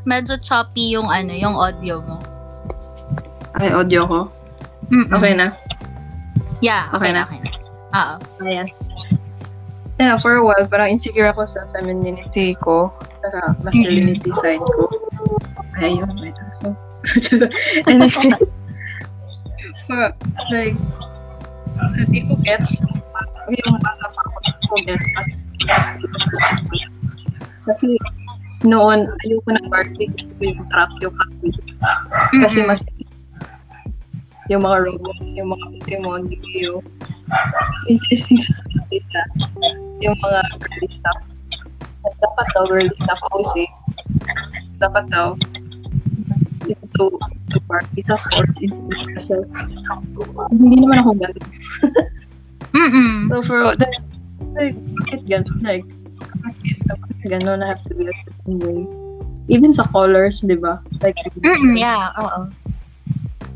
[0.06, 2.21] medyo choppy yung ano, yung audio mo.
[3.62, 4.20] Ay, audio ko.
[4.90, 5.06] Mm-mm.
[5.14, 5.54] Okay na.
[6.58, 7.22] Yeah, okay, Okay na.
[7.30, 7.50] Okay na.
[7.94, 8.14] Oo.
[8.42, 8.66] Ayan.
[10.02, 12.90] Yeah, for a while, parang insecure ako sa femininity ko,
[13.22, 14.90] sa masculinity side ko.
[15.78, 16.74] Ay, ayun, may aso.
[17.86, 18.50] Anyways,
[19.86, 20.10] for,
[20.50, 20.74] like,
[22.02, 22.82] hindi ko gets,
[23.46, 25.06] yung bata pa ako, hindi ko gets.
[27.70, 27.94] Kasi,
[28.66, 30.10] noon, ayoko ng Barbie,
[30.42, 31.54] yung track yung Barbie.
[32.42, 32.82] Kasi mas
[34.50, 36.82] yung mga robots, yung mga Pokemon, Yu-Gi-Oh!
[37.86, 39.20] Interesting sa kanila
[40.02, 41.20] yung mga girly stuff.
[42.02, 43.62] At dapat daw girly stuff kasi
[44.82, 45.38] dapat daw
[46.66, 47.06] into
[47.54, 49.46] to party sa force into yourself.
[50.50, 51.46] Hindi naman ako ganun.
[52.76, 53.28] Mm-mm.
[53.28, 53.94] So for that,
[54.56, 55.60] like, bakit ganun?
[55.62, 55.86] Like,
[57.28, 58.80] ganun na have to be a certain way?
[59.50, 60.80] Even sa colors, di ba?
[61.04, 62.48] Like, Mm-mm, yeah, oo.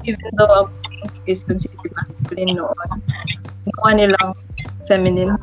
[0.07, 2.79] Even though a pink is considered masculine noon,
[3.67, 4.31] ginawa nilang
[4.87, 5.35] feminine.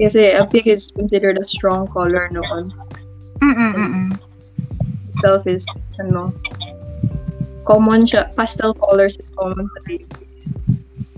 [0.00, 2.72] Kasi a pink is considered a strong color noon.
[3.44, 4.06] Mm-mm, mm-mm.
[5.14, 5.68] Itself is,
[6.00, 6.32] ano,
[7.68, 10.08] common siya, pastel colors is common sa baby.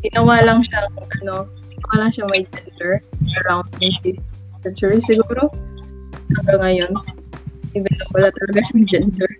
[0.04, 0.90] Ginawa lang siya,
[1.22, 3.00] ano, ginawa lang siya may gender
[3.44, 4.20] around 20th
[4.60, 5.48] century siguro.
[6.42, 6.92] Hanggang ngayon.
[7.72, 9.30] Even though wala talaga siyang gender.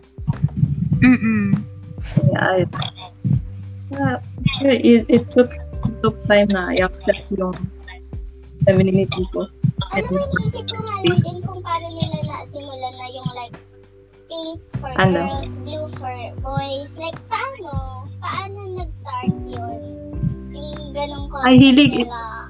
[1.04, 1.60] Mm-mm.
[2.32, 2.70] Yeah, it,
[3.92, 4.16] yeah,
[4.64, 7.52] it, it took it took time na i-accept yung
[8.64, 9.44] femininity ko.
[9.92, 13.54] Alam mo, naisip ko nga lang din kung paano nila nasimulan na yung like
[14.26, 15.20] pink for Ano?
[15.28, 16.92] girls, blue for boys.
[16.96, 18.06] Like, paano?
[18.24, 19.82] Paano nag-start yun?
[20.56, 21.92] Yung ganong concept Ay, hilig.
[22.08, 22.48] nila.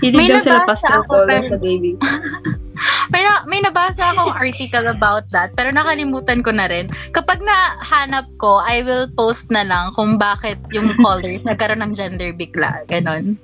[0.00, 1.92] Hindi May daw sila pastel ako, color pero- sa baby.
[3.12, 6.88] May, na, may nabasa akong article about that, pero nakalimutan ko na rin.
[7.10, 12.32] Kapag nahanap ko, I will post na lang kung bakit yung colors nagkaroon ng gender
[12.32, 12.80] bigla.
[12.86, 13.36] Ganon.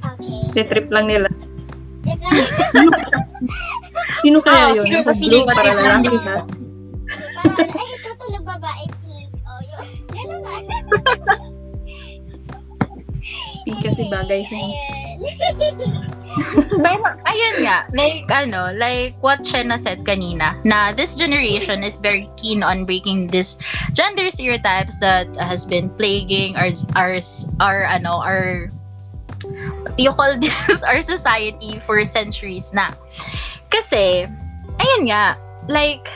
[0.00, 0.64] Okay.
[0.64, 1.28] Trip lang nila.
[4.22, 4.84] Sino kaya Ah, yun?
[4.86, 6.16] sino ba feeling ko para trip lang lalaki.
[6.16, 6.48] Parang,
[7.76, 9.28] ay, tutulog babae pink.
[9.44, 9.86] Oh, yun.
[10.08, 10.54] Ganun ba?
[13.62, 15.09] Pink kasi bagay sa Ayan.
[16.84, 22.30] Pero, ayun nga, like, ano, like what Shenna said kanina, na this generation is very
[22.38, 23.58] keen on breaking this
[23.92, 27.18] gender stereotypes that has been plaguing our, our,
[27.60, 28.70] our, ano, our,
[29.98, 32.94] you call this, our society for centuries na.
[33.68, 34.30] Kasi,
[34.78, 35.36] ayun nga,
[35.68, 36.08] like,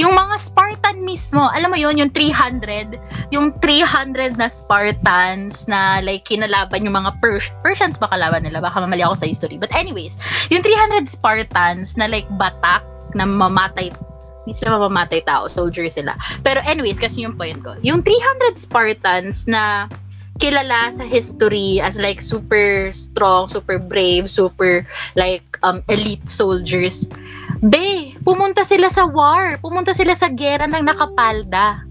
[0.00, 2.96] yung mga Spartan mismo, alam mo yun, yung 300,
[3.28, 8.64] yung 300 na Spartans na like kinalaban yung mga Pers- Persians ba kalaban nila?
[8.64, 9.60] Baka mamali ako sa history.
[9.60, 10.16] But anyways,
[10.48, 13.92] yung 300 Spartans na like batak na mamatay
[14.42, 16.18] hindi sila mamamatay tao, soldier sila.
[16.42, 17.78] Pero anyways, kasi yung point ko.
[17.86, 19.86] Yung 300 Spartans na
[20.42, 24.82] kilala sa history as like super strong, super brave, super
[25.14, 27.06] like um elite soldiers.
[27.62, 29.58] Be, pumunta sila sa war.
[29.58, 31.82] Pumunta sila sa gera ng nakapalda.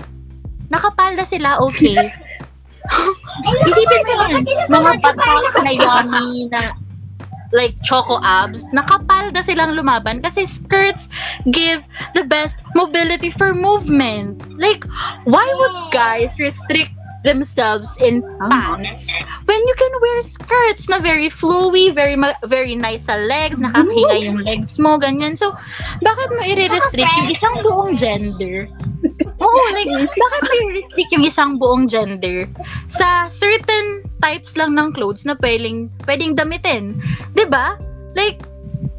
[0.72, 1.96] Nakapalda sila, okay.
[3.70, 6.74] Isipin mo yun, mga batak na yummy na
[7.52, 11.12] like choco abs, nakapalda silang lumaban kasi skirts
[11.52, 11.84] give
[12.16, 14.40] the best mobility for movement.
[14.58, 14.88] Like,
[15.28, 19.14] why would guys restrict themselves in pants
[19.46, 24.18] when you can wear skirts na very flowy, very ma- very nice sa legs, nakakahinga
[24.22, 25.36] yung legs mo, ganyan.
[25.36, 25.52] So,
[26.02, 28.72] bakit mo i-restrict yung isang buong gender?
[29.42, 32.46] Oo, like, bakit mo i-restrict yung isang buong gender
[32.88, 37.02] sa certain types lang ng clothes na pwedeng, pwedeng damitin?
[37.34, 37.76] 'Di ba?
[38.14, 38.44] Like,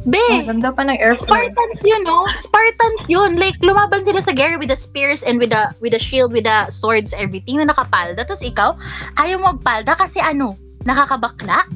[0.06, 1.52] be, Ang ganda pa ng airplane.
[1.52, 2.26] Spartans yun, no?
[2.38, 3.38] Spartans yun.
[3.38, 6.44] Like, lumaban sila sa guerra with the spears and with the, with the shield, with
[6.44, 8.26] the swords, everything na nakapalda.
[8.26, 8.74] Tapos ikaw,
[9.18, 11.66] ayaw mo magpalda kasi ano, nakakabakla?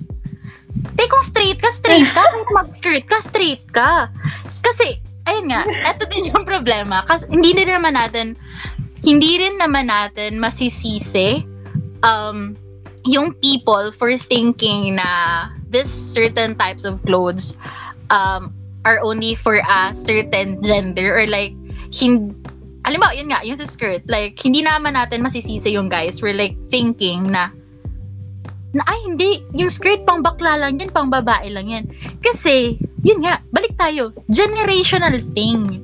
[0.97, 2.22] Te, kung straight ka, straight ka.
[2.33, 4.11] Kung mag-skirt ka, straight ka.
[4.45, 7.05] Kasi, ayun nga, eto din yung problema.
[7.05, 8.35] Kasi hindi rin naman natin,
[9.03, 11.45] hindi rin naman natin masisisi
[12.03, 12.55] um,
[13.07, 17.55] yung people for thinking na this certain types of clothes
[18.11, 18.54] um,
[18.84, 21.54] are only for a certain gender or like
[21.90, 22.34] hin
[22.86, 26.22] alam mo, yun nga, yung sa skirt, like, hindi naman natin masisisi yung guys.
[26.22, 27.50] We're like thinking na
[28.76, 31.84] na ay hindi, yung skirt pang bakla lang yan, pang babae lang yan.
[32.22, 35.82] Kasi, yun nga, balik tayo, generational thing.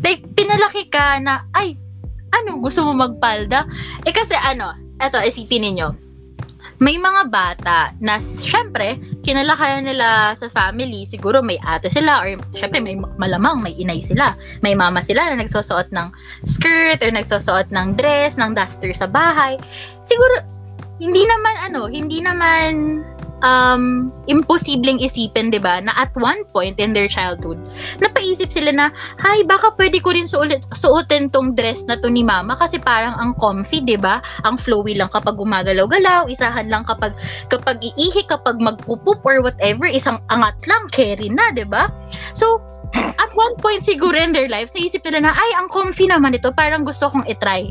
[0.00, 1.76] Like, pinalaki ka na, ay,
[2.32, 3.66] ano, gusto mo magpalda?
[4.06, 5.92] Eh kasi ano, eto, isipin ninyo,
[6.80, 12.80] may mga bata na syempre kinalakayan nila sa family siguro may ate sila or syempre
[12.80, 14.32] may malamang may inay sila.
[14.64, 16.08] May mama sila na nagsusuot ng
[16.48, 19.60] skirt or nagsusuot ng dress ng duster sa bahay.
[20.00, 20.40] Siguro
[21.04, 23.04] hindi naman ano hindi naman
[23.42, 27.58] um, imposibleng isipin, di ba, na at one point in their childhood,
[28.00, 28.86] napaisip sila na,
[29.20, 33.16] hay, baka pwede ko rin suulit, suotin tong dress na to ni mama kasi parang
[33.16, 34.20] ang comfy, di ba?
[34.44, 37.16] Ang flowy lang kapag gumagalaw-galaw, isahan lang kapag,
[37.52, 41.88] kapag iihi, kapag magpupup or whatever, isang angat lang, carry na, di ba?
[42.32, 42.60] So,
[42.94, 46.50] at one point siguro in their lives, naisip nila na, ay, ang comfy naman ito,
[46.54, 47.70] parang gusto kong itry.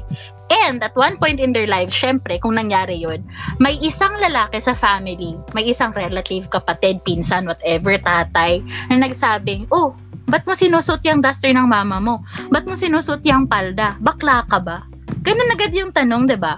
[0.50, 3.22] And at one point in their lives, syempre, kung nangyari yun,
[3.62, 9.94] may isang lalaki sa family, may isang relative, kapatid, pinsan, whatever, tatay, na nagsabing, oh,
[10.26, 12.26] ba't mo sinusot yung duster ng mama mo?
[12.50, 13.94] Ba't mo sinusot yung palda?
[14.02, 14.82] Bakla ka ba?
[15.22, 16.58] Ganun agad yung tanong, ba?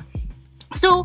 [0.71, 1.03] So,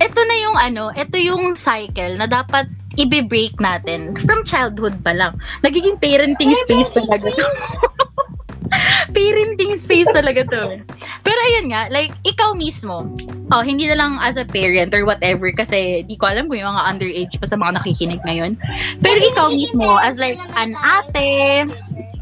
[0.00, 2.70] ito na yung ano, ito yung cycle na dapat
[3.00, 5.32] i-break natin from childhood pa lang.
[5.64, 7.46] Nagiging parenting space talaga to.
[9.16, 10.78] parenting space talaga to.
[11.26, 13.06] Pero ayun nga, like, ikaw mismo,
[13.50, 16.70] oh, hindi na lang as a parent or whatever, kasi di ko alam kung yung
[16.74, 18.54] mga underage pa sa mga nakikinig ngayon.
[19.02, 21.66] Pero ikaw mismo, as like an ate,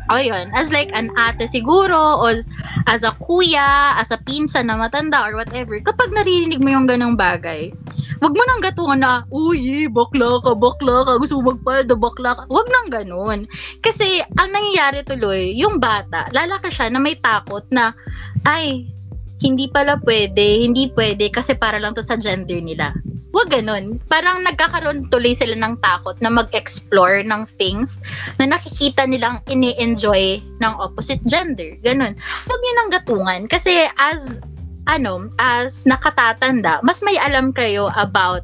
[0.09, 2.33] o yun, as like an ate siguro, o
[2.89, 7.17] as a kuya, as a pinsan na matanda or whatever, kapag naririnig mo yung ganong
[7.17, 7.69] bagay,
[8.19, 12.43] wag mo nang gatungan na, uy, bakla ka, bakla ka, gusto mo magpalda, bakla ka.
[12.51, 13.47] Wag nang ganun.
[13.79, 17.95] Kasi, ang nangyayari tuloy, yung bata, lalaki siya na may takot na,
[18.49, 18.91] ay,
[19.39, 22.91] hindi pala pwede, hindi pwede kasi para lang to sa gender nila.
[23.29, 24.01] Wag ganun.
[24.09, 28.01] Parang nagkakaroon tuloy sila ng takot na mag-explore ng things
[28.41, 31.77] na nakikita nilang ini-enjoy ng opposite gender.
[31.85, 32.17] Ganun.
[32.49, 34.41] Huwag niyo nang gatungan kasi as
[34.89, 38.41] ano, as nakatatanda, mas may alam kayo about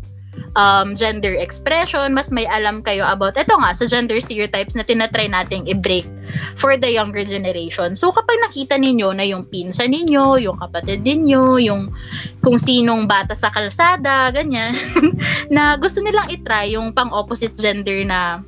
[0.54, 5.26] um, gender expression, mas may alam kayo about, eto nga, sa gender stereotypes na tinatry
[5.26, 6.06] nating i-break
[6.54, 7.94] for the younger generation.
[7.94, 11.90] So, kapag nakita ninyo na yung pinsan ninyo, yung kapatid ninyo, yung
[12.42, 14.74] kung sinong bata sa kalsada, ganyan,
[15.54, 18.42] na gusto nilang itry yung pang-opposite gender na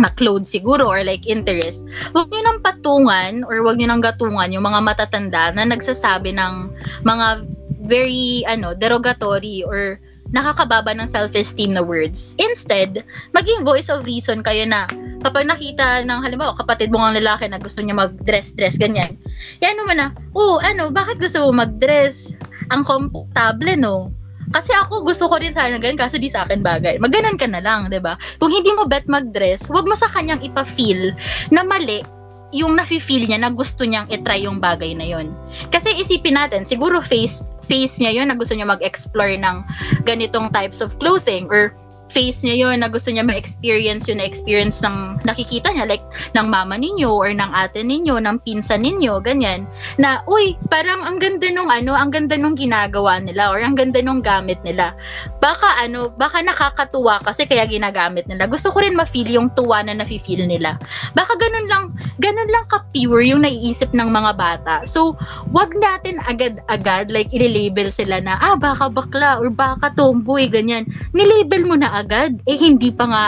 [0.00, 1.84] na clothes siguro or like interest,
[2.16, 6.72] huwag niyo nang patungan or huwag niyo nang gatungan yung mga matatanda na nagsasabi ng
[7.04, 7.44] mga
[7.84, 10.00] very ano derogatory or
[10.32, 12.34] nakakababa ng self-esteem na words.
[12.40, 13.04] Instead,
[13.36, 14.88] maging voice of reason kayo na
[15.22, 19.14] kapag nakita ng halimbawa kapatid mo ang lalaki na gusto niya mag-dress-dress ganyan.
[19.62, 22.34] Yan naman na, oh ano, bakit gusto mo mag-dress?
[22.74, 24.10] Ang komportable no?
[24.52, 27.00] Kasi ako gusto ko rin sana ganun kaso di sa akin bagay.
[27.00, 28.20] Maganan ka na lang, 'di ba?
[28.36, 31.16] Kung hindi mo bet mag-dress, wag mo sa kanyang ipa-feel
[31.48, 32.04] na mali
[32.52, 35.32] yung nafe-feel niya na gusto niyang itry yung bagay na yon.
[35.72, 39.64] Kasi isipin natin, siguro face face niya yon na gusto niya mag-explore ng
[40.04, 41.72] ganitong types of clothing or
[42.12, 46.04] face niya yon na gusto niya ma-experience yun experience ng nakikita niya like
[46.36, 49.64] ng mama ninyo or ng ate ninyo, ng pinsan ninyo, ganyan.
[49.96, 54.02] Na, uy, parang ang ganda nung ano, ang ganda nung ginagawa nila or ang ganda
[54.04, 54.92] nung gamit nila.
[55.40, 58.44] Baka ano, baka nakakatuwa kasi kaya ginagamit nila.
[58.50, 60.76] Gusto ko rin ma-feel yung tuwa na nafe-feel nila.
[61.16, 61.84] Baka ganun lang,
[62.18, 64.74] ganun lang ka-pure yung naiisip ng mga bata.
[64.84, 65.16] So,
[65.54, 70.84] wag natin agad-agad like i-label sila na, ah, baka bakla or baka tomboy, ganyan.
[71.14, 72.01] Nilabel mo na agad.
[72.46, 73.24] Eh, hindi pa nga,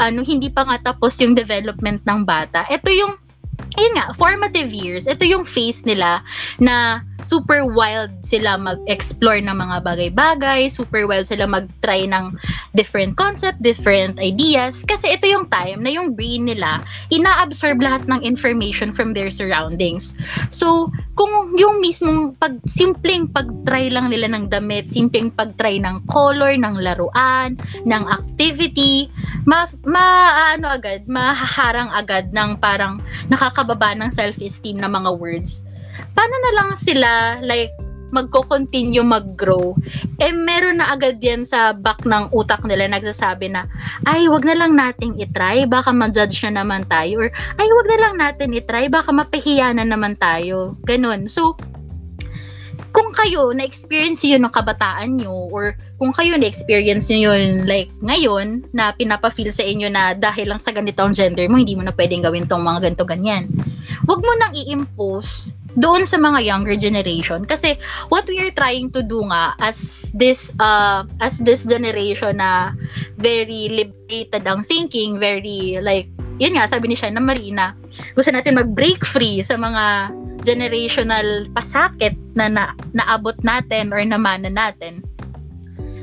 [0.00, 2.64] ano, hindi pa nga tapos yung development ng bata.
[2.68, 3.12] Ito yung,
[3.80, 5.08] yun nga, formative years.
[5.08, 6.20] Ito yung phase nila
[6.60, 12.36] na super wild sila mag-explore ng mga bagay-bagay, super wild sila mag-try ng
[12.76, 14.84] different concept, different ideas.
[14.84, 16.80] Kasi ito yung time na yung brain nila
[17.12, 20.16] ina-absorb lahat ng information from their surroundings.
[20.52, 26.56] So, kung yung mismong pag simpleng pag-try lang nila ng damit, simpleng pag-try ng color,
[26.56, 29.12] ng laruan, ng activity,
[29.44, 30.06] ma, ma
[30.56, 33.04] ano agad, mahaharang agad ng parang
[33.70, 35.62] nakakababa ng self-esteem na mga words
[36.18, 37.10] paano na lang sila
[37.46, 37.70] like
[38.10, 39.78] magko-continue mag-grow,
[40.18, 43.70] eh meron na agad yan sa back ng utak nila nagsasabi na,
[44.10, 47.98] ay, wag na lang nating itry, baka ma-judge na naman tayo, or ay, wag na
[48.02, 50.74] lang natin itry, baka mapahiya na naman tayo.
[50.90, 51.30] Ganun.
[51.30, 51.54] So,
[52.90, 58.66] kung kayo na-experience yun ng kabataan nyo or kung kayo na-experience nyo yun like ngayon
[58.74, 62.26] na pinapa-feel sa inyo na dahil lang sa ganitong gender mo, hindi mo na pwedeng
[62.26, 63.46] gawin tong mga ganito ganyan.
[64.06, 67.78] Huwag mo nang i-impose doon sa mga younger generation kasi
[68.10, 72.74] what we are trying to do nga as this uh as this generation na
[73.22, 76.10] very liberated ang thinking very like
[76.40, 77.76] yun nga sabi ni Shana Marina
[78.16, 80.10] gusto natin mag-break free sa mga
[80.42, 85.04] generational pasakit na, na naabot natin or namana natin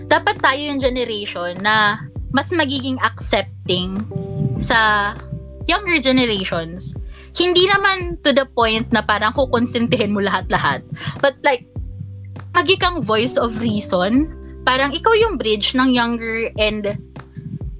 [0.07, 1.99] dapat tayo yung generation na
[2.31, 3.99] mas magiging accepting
[4.61, 5.11] sa
[5.65, 6.95] younger generations
[7.37, 10.81] hindi naman to the point na parang kukonsintihin mo lahat-lahat.
[11.21, 11.69] But like,
[12.57, 14.33] magi kang voice of reason.
[14.65, 16.97] Parang ikaw yung bridge ng younger and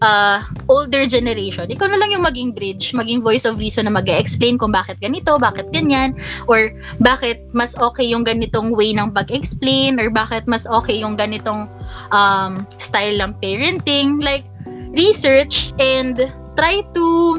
[0.01, 1.69] uh, older generation.
[1.69, 4.99] Ikaw na lang yung maging bridge, maging voice of reason na mag explain kung bakit
[5.01, 10.65] ganito, bakit ganyan, or bakit mas okay yung ganitong way ng pag-explain, or bakit mas
[10.67, 11.69] okay yung ganitong
[12.11, 14.21] um, style ng parenting.
[14.21, 14.45] Like,
[14.93, 17.37] research and try to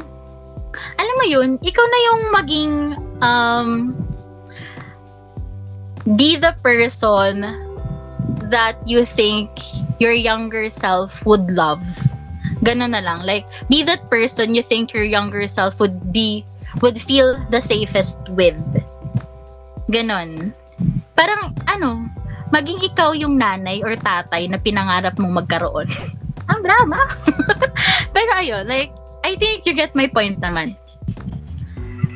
[0.99, 2.75] alam mo yun, ikaw na yung maging
[3.19, 3.71] um,
[6.15, 7.43] be the person
[8.49, 9.51] that you think
[9.99, 11.83] your younger self would love.
[12.63, 13.23] Ganun na lang.
[13.23, 16.43] Like, be that person you think your younger self would be,
[16.83, 18.59] would feel the safest with.
[19.91, 20.53] Ganon.
[21.15, 22.07] Parang, ano,
[22.51, 25.89] maging ikaw yung nanay or tatay na pinangarap mong magkaroon.
[26.51, 26.99] Ang drama.
[28.17, 28.91] Pero ayun, like,
[29.23, 30.75] I think you get my point naman.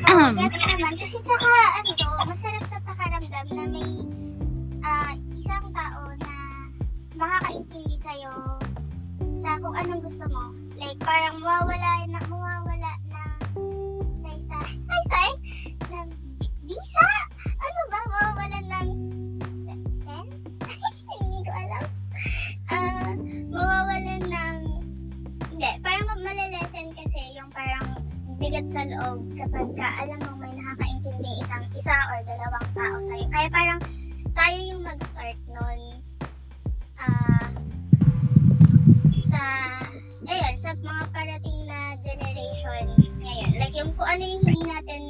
[0.09, 0.97] Oo, gets naman.
[0.97, 3.91] Kasi tsaka, ano to, masarap sa pakaramdam na may
[4.83, 6.33] ah, isang tao na
[7.15, 8.62] makakaintindi sa'yo
[9.43, 10.55] sa kung anong gusto mo.
[10.79, 13.23] Like, parang mawawala na, mawawala na
[14.23, 15.31] saysay, saysay?
[15.91, 16.07] Na
[16.63, 17.11] visa?
[17.59, 18.01] Ano ba?
[18.07, 18.89] Mawawala ng
[19.67, 20.47] se- sense?
[21.19, 21.85] Hindi ko alam.
[22.73, 23.13] Ah,
[23.53, 24.57] mawawalan ng
[25.53, 27.85] hindi, parang ma- malalesen kasi yung parang
[28.41, 33.27] bigat sa loob kapag ka alam mo may nakakaintinding isang isa or dalawang tao sa'yo.
[33.29, 33.81] Kaya parang
[34.33, 35.81] tayo yung mag-start nun
[36.97, 37.32] ah,
[39.33, 39.43] sa
[40.29, 42.85] ayun, sa mga parating na generation
[43.25, 43.51] ngayon.
[43.57, 45.03] Like yung kung ano yung hindi natin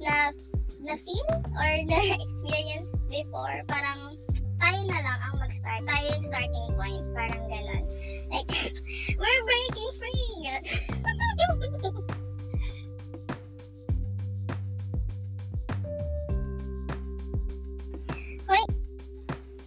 [0.00, 0.32] na
[0.80, 4.16] na feel or na experience before, parang
[4.60, 5.84] tayo na lang ang mag-start.
[5.84, 7.04] Tayo yung starting point.
[7.16, 7.84] Parang ganon.
[8.32, 8.48] Like,
[9.20, 10.48] we're breaking free!
[18.50, 18.64] Hoy!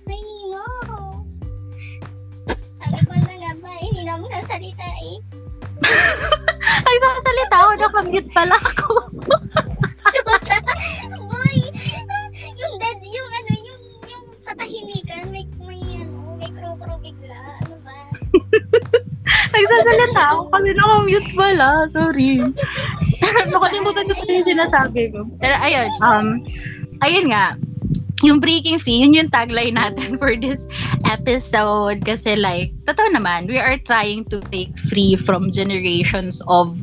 [0.05, 0.92] Hoy, Nemo!
[4.13, 5.17] Na mo nasalita eh.
[6.85, 9.09] Ay, sasalita ako, nakamute pala ako.
[11.33, 11.57] Boy!
[12.61, 17.41] Yung dead, yung ano, yung, yung katahimikan, may, may ano, may kro-kro bigla.
[17.65, 17.97] Ano ba?
[19.57, 21.69] Nagsasalita ako kasi nakamute pala.
[21.89, 22.37] Sorry.
[23.49, 25.25] Nakalimutan ko pa yung sinasabi ko.
[25.41, 26.37] Pero ayun, um,
[27.01, 27.57] ayun nga,
[28.23, 30.65] yung breaking free, yun yung tagline natin for this
[31.05, 32.01] episode.
[32.07, 36.79] Kasi like, totoo naman, we are trying to take free from generations of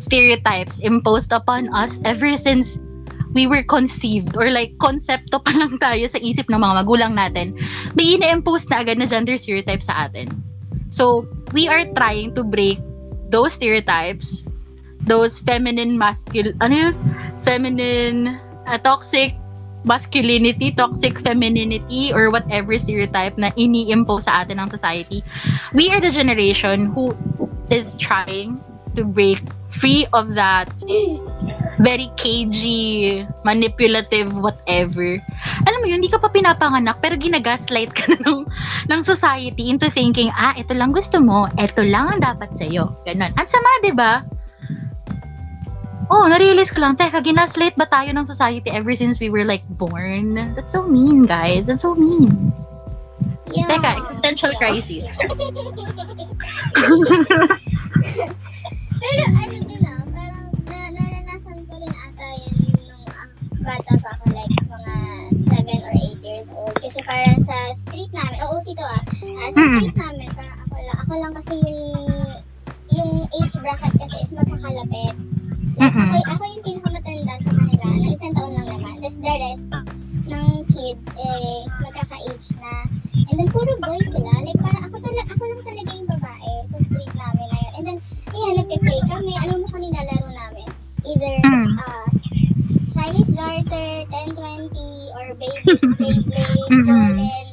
[0.00, 2.80] stereotypes imposed upon us ever since
[3.36, 7.52] we were conceived or like konsepto pa lang tayo sa isip ng mga magulang natin,
[7.92, 10.32] may ina-impose na agad na gender stereotype sa atin.
[10.88, 12.80] So, we are trying to break
[13.28, 14.48] those stereotypes,
[15.04, 16.94] those feminine masculine, ano yun?
[17.44, 19.36] Feminine, uh, toxic
[19.84, 25.22] masculinity, toxic femininity, or whatever stereotype na ini-impose sa atin ng society.
[25.74, 27.14] We are the generation who
[27.70, 28.58] is trying
[28.96, 30.72] to break free of that
[31.78, 35.18] very cagey, manipulative, whatever.
[35.66, 38.40] Alam mo yun, hindi ka pa pinapanganak, pero ginagaslight ka na ng,
[38.90, 42.90] ng society into thinking, ah, ito lang gusto mo, ito lang ang dapat sa'yo.
[43.06, 43.30] Ganon.
[43.38, 44.26] Ang sama, di ba?
[46.08, 49.60] Oh, na-realize ko lang, teka, ginaslight ba tayo ng society ever since we were like
[49.76, 50.40] born?
[50.56, 51.68] That's so mean, guys.
[51.68, 52.32] That's so mean.
[53.52, 53.68] Yeah.
[53.68, 54.60] Teka, existential Yeah.
[54.60, 55.12] crisis.
[58.98, 63.04] Pero ano din ah, parang na, naranasan ko rin ata yun nung
[63.62, 64.94] bata pa ako, like mga
[65.44, 66.74] 7 or 8 years old.
[66.82, 70.96] Kasi parang sa street namin, oo, ito ah, ah, sa street namin, parang ako lang,
[71.04, 71.80] ako lang kasi yung
[72.88, 75.14] yung age bracket kasi is magkakalapit.
[75.76, 76.08] Like, Mm-mm.
[76.08, 78.94] ako, ako yung pinakamatanda sa kanila, na isang taon lang naman.
[78.98, 79.66] Tapos the rest
[80.24, 82.72] ng kids, eh, magkaka-age na.
[83.28, 84.32] And then, puro boys sila.
[84.38, 87.72] Like, parang ako, tala- ako lang talaga yung babae sa street namin na yun.
[87.74, 87.98] And then,
[88.30, 89.32] ayan, nagpe-play kami.
[89.36, 90.68] Ano mo kung nilalaro namin?
[91.04, 91.68] Either, Mm.
[91.78, 92.06] uh,
[92.90, 95.62] Chinese garter, 1020, or baby,
[96.68, 96.84] Mm-mm.
[96.84, 97.47] Jolen,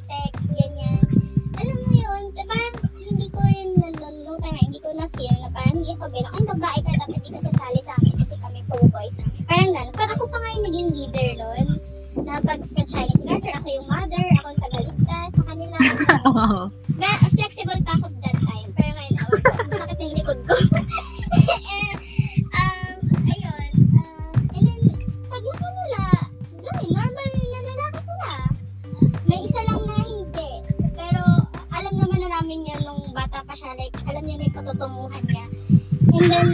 [9.56, 9.95] Parang gano'n.
[9.95, 11.68] Pero ako pa nga yung naging leader noon.
[12.28, 15.78] Na pag sa Chinese garter, ako yung mother, ako yung tagaligtas sa kanila.
[16.28, 16.62] Oo.
[16.99, 18.70] Na, flexible pa ako that time.
[18.76, 19.32] Pero ngayon, ako,
[19.72, 20.56] masakit yung likod ko.
[22.56, 22.99] Um,
[23.32, 23.72] ayun.
[23.95, 24.82] Um, and then,
[25.32, 26.03] pag laki nila,
[26.64, 28.32] ano eh, normal na sila.
[29.28, 30.51] May isa lang na hindi.
[30.99, 31.24] Pero,
[31.72, 32.43] alam naman na
[32.84, 33.72] nung bata pa siya.
[33.80, 35.24] Like, alam niya na yung patutunguhan.
[36.16, 36.47] And then,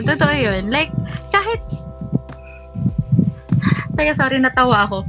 [0.00, 0.72] yun, totoo yun.
[0.72, 0.88] Like,
[1.28, 1.60] kahit...
[3.92, 5.04] Teka, sorry, natawa ako.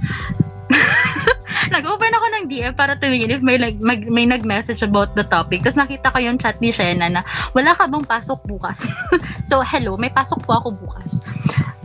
[1.76, 5.64] Nag-open ako ng DM para tumingin if may, like, mag, may nag-message about the topic.
[5.64, 7.24] Tapos nakita ko yung chat ni Shena na,
[7.56, 8.92] wala ka bang pasok bukas?
[9.48, 11.24] so, hello, may pasok po ako bukas.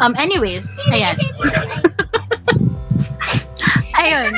[0.02, 1.14] Um, anyways, ayan.
[4.02, 4.34] ayun.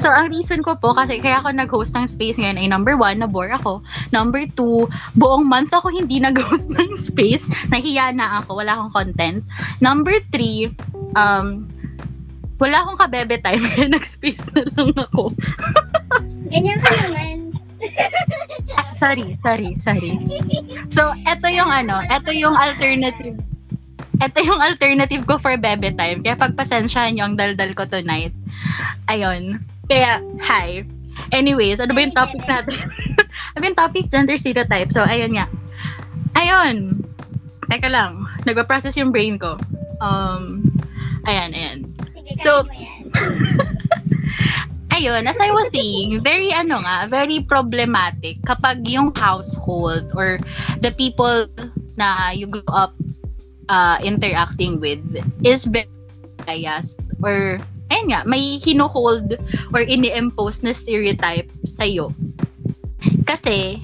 [0.00, 3.20] So, ang reason ko po, kasi kaya ako nag-host ng space ngayon ay number one,
[3.20, 3.84] na-bore ako.
[4.16, 4.88] Number two,
[5.20, 7.44] buong month ako hindi nag-host ng space.
[7.68, 9.44] Nahiya na ako, wala akong content.
[9.84, 10.72] Number three,
[11.20, 11.68] um,
[12.56, 15.36] wala akong kabebe time, kaya nag-space na lang ako.
[16.48, 17.52] Ganyan ka naman.
[18.76, 20.16] Ah, sorry, sorry, sorry.
[20.92, 23.40] So, eto yung ano, eto yung alternative.
[24.20, 26.20] Eto yung alternative ko for bebe time.
[26.20, 28.36] Kaya pagpasensyahan nyo ang daldal ko tonight.
[29.08, 29.64] Ayun.
[29.90, 30.86] Kaya, hi.
[31.34, 32.78] Anyways, ano ba yung topic natin?
[33.58, 34.06] ano yung topic?
[34.06, 34.94] Gender stereotype.
[34.94, 35.50] So, ayun nga.
[36.38, 37.02] Ayun.
[37.66, 38.22] Teka lang.
[38.46, 39.58] Nagpa-process yung brain ko.
[39.98, 40.62] Um,
[41.26, 41.78] ayan, ayan.
[42.14, 42.70] Sige, So-
[44.94, 50.38] ayun, as I was saying, very ano nga, very problematic kapag yung household or
[50.86, 51.50] the people
[51.98, 52.94] na you grew up
[53.66, 55.02] uh, interacting with
[55.42, 55.90] is very
[56.46, 57.58] biased or
[57.90, 59.36] ayun nga, may hino-hold
[59.74, 62.14] or ini-impose na stereotype sa'yo.
[63.26, 63.82] Kasi,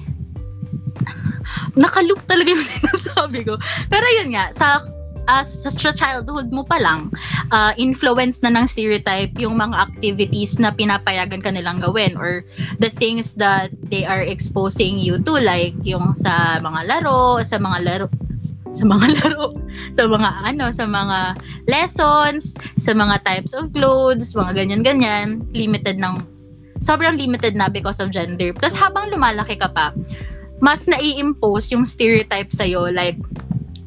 [1.77, 3.59] nakaloop talaga yung sinasabi ko.
[3.91, 4.83] Pero yun nga, sa
[5.27, 7.11] as sa childhood mo pa lang,
[7.51, 12.47] uh, influence na ng stereotype yung mga activities na pinapayagan ka nilang gawin or
[12.79, 17.77] the things that they are exposing you to like yung sa mga laro, sa mga
[17.83, 18.07] laro
[18.71, 19.55] sa mga laro,
[19.93, 21.19] sa mga ano, sa mga
[21.67, 26.23] lessons, sa mga types of clothes, mga ganyan-ganyan, limited ng
[26.81, 28.53] sobrang limited na because of gender.
[28.57, 29.93] Tapos habang lumalaki ka pa,
[30.61, 33.17] mas nai-impose yung stereotype sa'yo like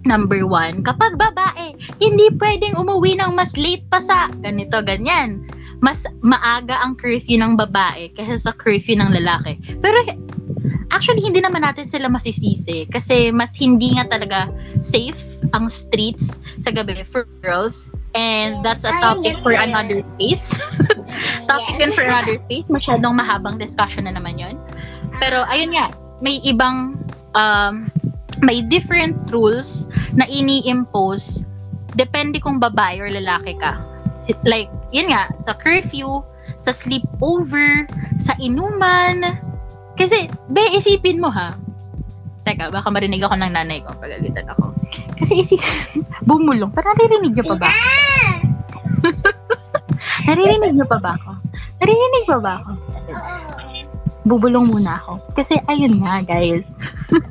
[0.09, 5.45] Number one, kapag babae, hindi pwedeng umuwi ng mas late pa sa ganito, ganyan.
[5.81, 9.57] Mas maaga ang curfew ng babae kaysa sa curfew ng lalaki.
[9.81, 9.97] Pero
[10.93, 14.53] actually, hindi naman natin sila masisisi kasi mas hindi nga talaga
[14.85, 17.89] safe ang streets sa gabi for girls.
[18.13, 20.53] And that's a topic for another space.
[21.51, 21.81] topic Yes.
[21.81, 22.69] yun for another space.
[22.71, 24.59] Masyadong mahabang discussion na naman yun.
[25.19, 27.01] Pero ayun nga, may ibang
[27.35, 27.89] um,
[28.41, 31.45] may different rules na ini-impose
[31.95, 33.79] depende kung babae or lalaki ka.
[34.45, 36.23] Like, yun nga, sa curfew,
[36.61, 37.89] sa sleepover,
[38.21, 39.41] sa inuman.
[39.97, 41.57] Kasi, be, isipin mo ha.
[42.45, 43.93] Teka, baka marinig ako ng nanay ko.
[44.01, 44.73] Pagalitan ako.
[45.21, 45.61] Kasi isip,
[46.29, 46.73] bumulong.
[46.73, 47.69] Parang naririnig niyo pa ba?
[50.29, 51.31] naririnig niyo pa ba ako?
[51.81, 52.71] Naririnig pa ba ako?
[53.11, 53.50] Oo.
[54.25, 55.21] Bubulong muna ako.
[55.37, 56.77] Kasi ayun nga, guys.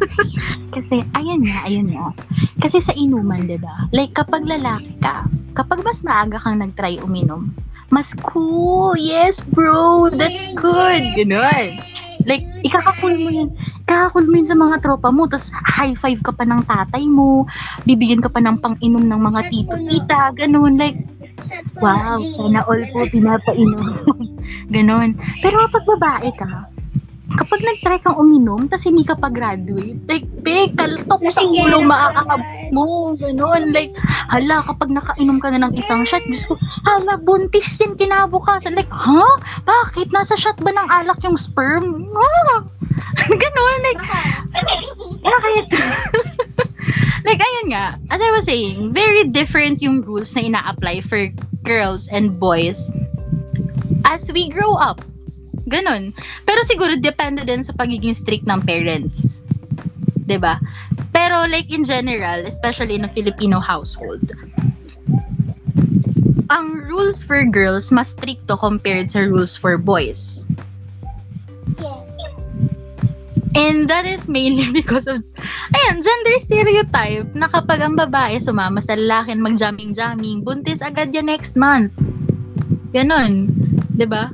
[0.75, 2.13] Kasi ayun nga, ayun nga.
[2.61, 3.89] Kasi sa inuman, 'di ba?
[3.93, 7.53] Like kapag lalaki ka, kapag mas maaga kang nag-try uminom,
[7.89, 8.93] mas cool.
[8.97, 10.13] Yes, bro.
[10.13, 11.01] That's good.
[11.17, 11.81] Ganun.
[12.27, 13.49] Like, ikakakul mo yan.
[13.87, 15.25] Ikakakul mo yun sa mga tropa mo.
[15.25, 17.49] Tapos, high five ka pa ng tatay mo.
[17.89, 20.35] Bibigyan ka pa ng pang-inom ng mga tito-tita.
[20.37, 20.77] Ganun.
[20.77, 20.99] Like,
[21.79, 24.03] Wow, na, sana all po pinapainom.
[24.73, 25.15] Ganon.
[25.39, 26.67] Pero kapag babae ka,
[27.37, 32.41] kapag nag-try kang uminom, tapos hindi ka pa graduate, like, big, kaltok sa ulo, maakakab
[32.73, 33.69] mo, ganun.
[33.69, 36.57] Like, hala, kapag nakainom ka na ng isang shot, Diyos ko,
[36.89, 38.73] hala, buntis din kinabukasan.
[38.73, 39.25] Like, ha?
[39.67, 40.09] Bakit?
[40.09, 42.09] Nasa shot ba ng alak yung sperm?
[42.17, 42.65] Ah!
[43.43, 44.01] ganun, like,
[45.21, 45.65] bakit?
[47.27, 51.29] like, ayun nga, as I was saying, very different yung rules na ina-apply for
[51.61, 52.89] girls and boys
[54.09, 55.03] as we grow up.
[55.69, 56.11] Ganon.
[56.43, 59.39] Pero siguro, depende din sa pagiging strict ng parents.
[60.25, 60.57] 'Di ba?
[61.13, 64.33] Pero like in general, especially in a Filipino household,
[66.49, 70.45] ang rules for girls mas stricto compared sa rules for boys.
[71.77, 72.09] Yes.
[73.57, 75.25] And that is mainly because of,
[75.73, 81.57] ayan, gender stereotype na kapag ang babae sumama sa lalaki mag-jamming-jamming, buntis agad yan next
[81.57, 81.93] month.
[82.93, 83.49] Ganon.
[84.05, 84.29] ba?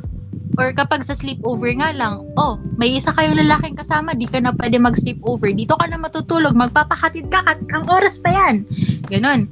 [0.55, 4.55] Or kapag sa sleepover nga lang, oh, may isa kayong lalaking kasama, di ka na
[4.55, 5.51] pwede mag-sleepover.
[5.51, 8.63] Dito ka na matutulog, magpapahatid ka, kat ang oras pa yan.
[9.11, 9.51] Ganon.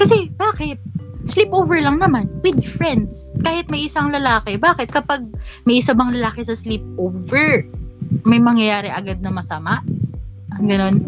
[0.00, 0.80] Kasi, bakit?
[1.28, 3.28] Sleepover lang naman, with friends.
[3.44, 4.56] Kahit may isang lalaki.
[4.56, 4.88] Bakit?
[4.88, 5.28] Kapag
[5.68, 7.68] may isa bang lalaki sa sleepover,
[8.24, 9.84] may mangyayari agad na masama?
[10.56, 11.04] Ganon.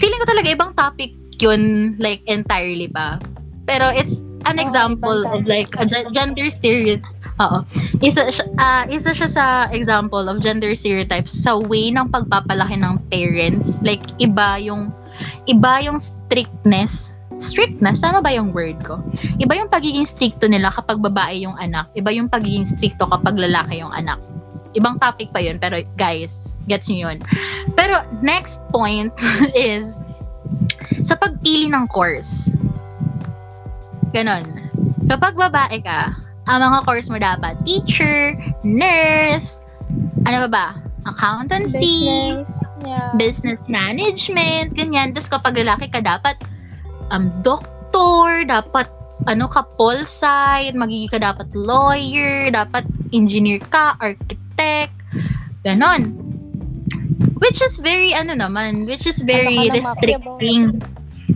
[0.00, 1.12] Feeling ko talaga ibang topic
[1.42, 3.18] yun, like, entirely pa.
[3.66, 7.06] Pero it's an example of like a ge- gender stereotype.
[7.40, 7.64] Oo.
[8.04, 8.28] Isa,
[8.60, 13.80] ah, isa siya sa example of gender stereotypes sa way ng pagpapalaki ng parents.
[13.80, 14.92] Like, iba yung,
[15.48, 17.16] iba yung strictness.
[17.42, 18.04] Strictness?
[18.04, 19.00] Tama ba yung word ko?
[19.42, 21.90] Iba yung pagiging stricto nila kapag babae yung anak.
[21.98, 24.20] Iba yung pagiging stricto kapag lalaki yung anak.
[24.72, 27.18] Ibang topic pa yun, pero guys, gets nyo yun.
[27.76, 29.12] Pero next point
[29.56, 29.98] is
[31.02, 32.54] sa pagpili ng course.
[34.12, 34.44] Ganon.
[35.08, 36.12] Kapag babae ka,
[36.46, 39.58] ang mga course mo dapat teacher, nurse,
[40.28, 40.66] ano ba ba?
[41.02, 42.06] Accountancy,
[42.38, 42.50] Business.
[42.86, 43.10] Yeah.
[43.18, 45.14] business management, ganyan.
[45.14, 46.38] Tapos kapag lalaki ka, dapat
[47.10, 48.86] um, doktor, dapat
[49.26, 52.82] ano ka, pol sci, magiging ka dapat lawyer, dapat
[53.14, 54.94] engineer ka, architect,
[55.62, 56.18] ganon.
[57.42, 60.78] Which is very, ano naman, which is very Ano restricting.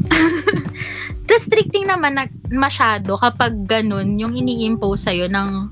[1.27, 2.25] restricting naman na
[2.55, 5.71] masyado kapag ganun yung ini-impose sa'yo ng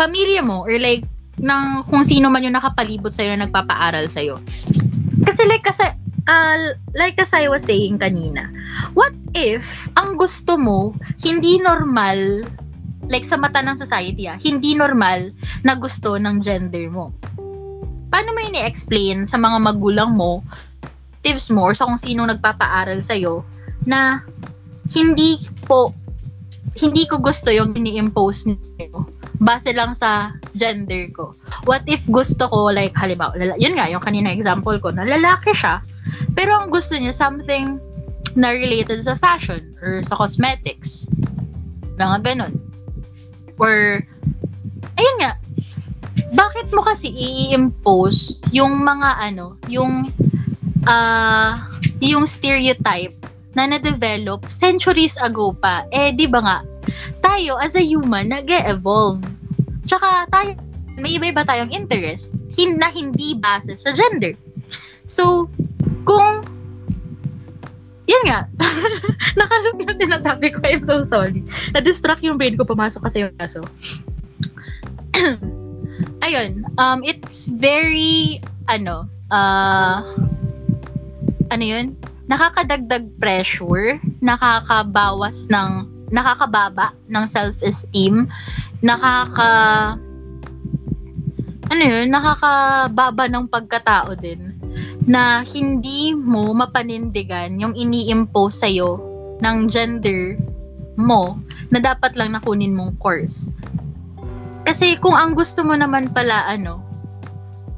[0.00, 1.06] pamilya mo or like
[1.38, 4.38] ng kung sino man yung nakapalibot sa'yo na nagpapaaral sa'yo.
[5.24, 5.86] Kasi like kasi
[6.30, 6.58] uh,
[6.94, 8.48] like as I was saying kanina,
[8.94, 12.46] what if ang gusto mo hindi normal
[13.08, 15.32] like sa mata ng society ah, hindi normal
[15.66, 17.12] na gusto ng gender mo.
[18.08, 20.40] Paano mo yun i-explain sa mga magulang mo,
[21.26, 23.42] tips mo, or sa kung sino nagpapaaral sa'yo,
[23.90, 24.22] na
[24.92, 25.94] hindi po,
[26.76, 29.06] hindi ko gusto yung ini-impose niyo
[29.42, 31.34] base lang sa gender ko.
[31.66, 35.52] What if gusto ko, like, halimbawa, lala- yun nga, yung kanina example ko, na lalaki
[35.52, 35.82] siya,
[36.38, 37.82] pero ang gusto niya something
[38.34, 41.06] na related sa fashion or sa cosmetics.
[41.98, 42.54] Nga ganun.
[43.58, 44.02] Or,
[44.98, 45.38] ayun nga,
[46.34, 50.10] bakit mo kasi i-impose yung mga ano, yung
[50.84, 51.70] ah
[52.02, 53.14] yung stereotype
[53.54, 55.86] na na-develop centuries ago pa.
[55.94, 56.58] Eh, di ba nga,
[57.22, 59.22] tayo as a human, nag-evolve.
[59.86, 60.58] Tsaka tayo,
[60.98, 64.34] may iba-iba tayong interest hin- na hindi base sa gender.
[65.06, 65.50] So,
[66.06, 66.46] kung
[68.04, 68.40] yan nga.
[69.40, 70.60] Nakalog yung sinasabi ko.
[70.60, 71.40] I'm so sorry.
[71.72, 72.68] Na-distract yung brain ko.
[72.68, 73.64] Pumasok kasi yung kaso.
[76.26, 76.68] Ayun.
[76.76, 80.04] Um, it's very, ano, uh,
[81.48, 81.96] ano yun?
[82.24, 88.24] Nakakadagdag pressure, nakakabawas ng, nakakababa ng self-esteem,
[88.80, 89.52] nakaka,
[91.68, 94.56] ano yun, nakakababa ng pagkatao din
[95.04, 98.96] na hindi mo mapanindigan yung ini-impose sa'yo
[99.44, 100.40] ng gender
[100.96, 101.36] mo
[101.68, 103.52] na dapat lang nakunin mong course.
[104.64, 106.80] Kasi kung ang gusto mo naman pala ano,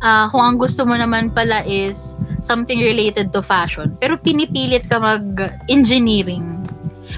[0.04, 2.14] ah kung ang gusto mo naman pala is
[2.46, 6.62] something related to fashion, pero pinipilit ka mag-engineering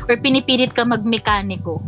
[0.09, 1.85] or pinipilit ka mag-mekaniko,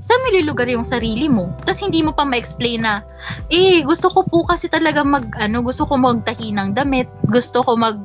[0.00, 1.52] saan mo lilugar yung sarili mo?
[1.64, 3.04] Tapos hindi mo pa ma-explain na,
[3.52, 7.76] eh, gusto ko po kasi talaga mag, ano, gusto ko magtahi ng damit, gusto ko
[7.76, 8.00] mag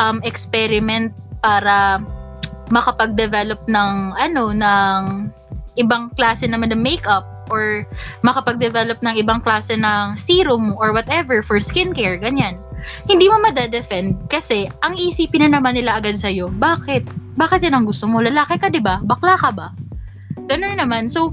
[0.00, 2.00] um, experiment para
[2.68, 5.00] makapag-develop ng, ano, ng
[5.80, 7.88] ibang klase naman ng makeup or
[8.20, 12.60] makapag-develop ng ibang klase ng serum or whatever for skincare, ganyan.
[13.06, 17.04] Hindi mo madedefend kasi ang isipin na naman nila agad sa'yo, bakit?
[17.38, 18.18] Bakit yan ang gusto mo?
[18.18, 18.98] Lalaki ka, di ba?
[19.04, 19.70] Bakla ka ba?
[20.48, 21.06] Ganun naman.
[21.06, 21.32] So,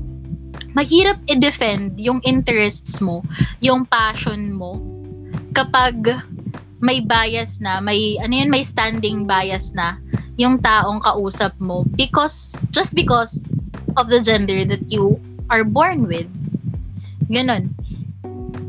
[0.76, 3.24] mahirap i-defend yung interests mo,
[3.64, 4.78] yung passion mo,
[5.56, 6.20] kapag
[6.84, 9.96] may bias na, may ano yun, may standing bias na
[10.36, 13.48] yung taong kausap mo because just because
[13.96, 15.16] of the gender that you
[15.48, 16.28] are born with.
[17.32, 17.72] Ganon.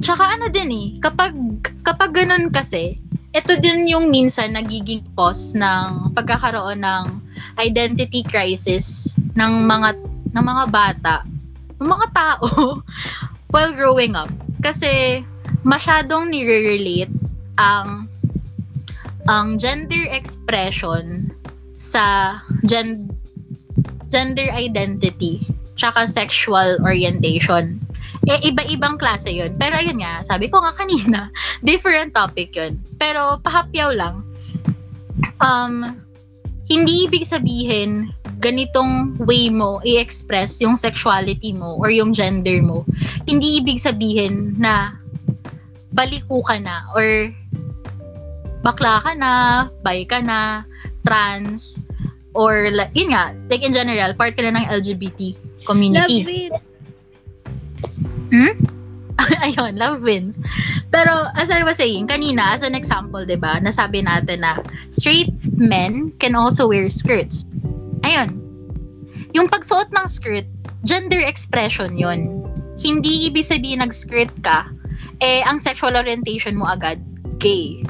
[0.07, 1.35] Tsaka ano din eh, kapag
[1.83, 2.95] kapag ganun kasi,
[3.35, 7.19] ito din yung minsan nagiging cause ng pagkakaroon ng
[7.59, 9.99] identity crisis ng mga
[10.31, 11.27] ng mga bata,
[11.83, 12.47] ng mga tao
[13.51, 14.31] while growing up.
[14.63, 15.27] Kasi
[15.67, 17.11] masyadong nire-relate
[17.59, 18.07] ang
[19.27, 21.35] ang gender expression
[21.83, 23.11] sa gen,
[24.15, 25.43] gender identity
[25.75, 27.83] tsaka sexual orientation.
[28.27, 29.55] Eh, iba-ibang klase yun.
[29.55, 31.31] Pero ayun nga, sabi ko nga kanina,
[31.67, 32.79] different topic yun.
[32.99, 34.27] Pero pahapyaw lang,
[35.39, 35.95] um,
[36.67, 38.11] hindi ibig sabihin
[38.43, 42.83] ganitong way mo i-express yung sexuality mo or yung gender mo.
[43.31, 44.99] Hindi ibig sabihin na
[45.95, 47.31] baliku ka na or
[48.67, 49.33] bakla ka na,
[49.87, 50.67] bi ka na,
[51.07, 51.79] trans,
[52.35, 56.51] or yun nga, like in general, part ka na ng LGBT community.
[56.51, 56.76] Love it.
[59.47, 60.41] Ayun, love wins.
[60.93, 64.61] Pero as I was saying, kanina, as an example, di ba, nasabi natin na
[64.93, 67.49] straight men can also wear skirts.
[68.05, 68.37] Ayun.
[69.33, 70.45] Yung pagsuot ng skirt,
[70.85, 72.45] gender expression yon
[72.77, 74.69] Hindi ibig sabihin nag-skirt ka,
[75.25, 77.01] eh, ang sexual orientation mo agad,
[77.41, 77.81] gay.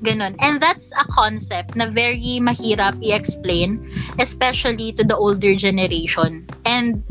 [0.00, 0.36] Ganon.
[0.40, 3.80] And that's a concept na very mahirap i-explain,
[4.16, 6.48] especially to the older generation.
[6.64, 7.04] And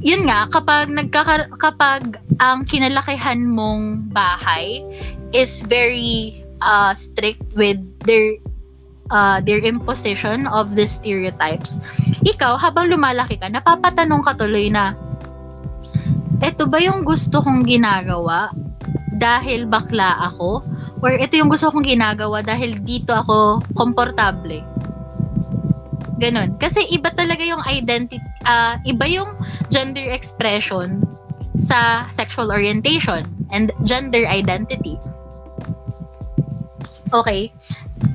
[0.00, 4.80] yun nga, kapag nagkaka kapag ang kinalakihan mong bahay
[5.36, 7.76] is very uh, strict with
[8.08, 8.40] their
[9.12, 11.76] uh, their imposition of the stereotypes,
[12.24, 14.96] ikaw, habang lumalaki ka, napapatanong ka tuloy na,
[16.40, 18.48] eto ba yung gusto kong ginagawa
[19.20, 20.64] dahil bakla ako?
[21.02, 24.71] Or ito yung gusto kong ginagawa dahil dito ako komportable?
[26.22, 26.54] Ganon.
[26.62, 29.34] Kasi iba talaga yung identity, uh, iba yung
[29.74, 31.02] gender expression
[31.58, 34.94] sa sexual orientation and gender identity.
[37.10, 37.50] Okay.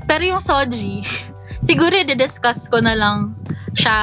[0.08, 1.04] Pero yung Soji,
[1.68, 3.36] siguro i-discuss ko na lang
[3.76, 4.00] siya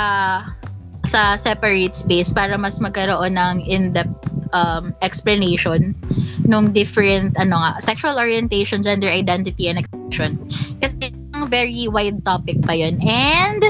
[1.08, 5.96] sa separate space para mas magkaroon ng in-depth um, explanation
[6.44, 10.36] nung different ano nga sexual orientation, gender identity and expression.
[10.84, 12.98] Kasi very wide topic pa yun.
[13.02, 13.62] And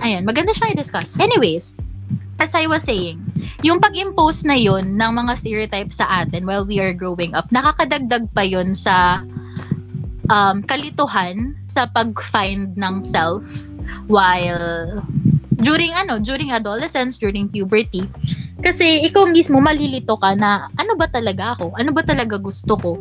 [0.00, 1.18] ayun, maganda siyang i-discuss.
[1.20, 1.76] Anyways,
[2.40, 3.20] as I was saying,
[3.60, 8.32] yung pag-impose na yun ng mga stereotypes sa atin while we are growing up, nakakadagdag
[8.32, 9.20] pa yun sa
[10.32, 13.44] um, kalituhan sa pag-find ng self
[14.08, 15.04] while
[15.60, 18.08] during ano, during adolescence, during puberty.
[18.60, 21.76] Kasi ikaw mismo malilito ka na ano ba talaga ako?
[21.76, 22.96] Ano ba talaga gusto ko?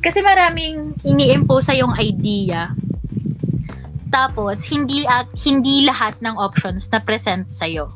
[0.00, 2.72] Kasi maraming ini-impose sa yung idea.
[4.10, 7.92] Tapos hindi at hindi lahat ng options na present sa iyo.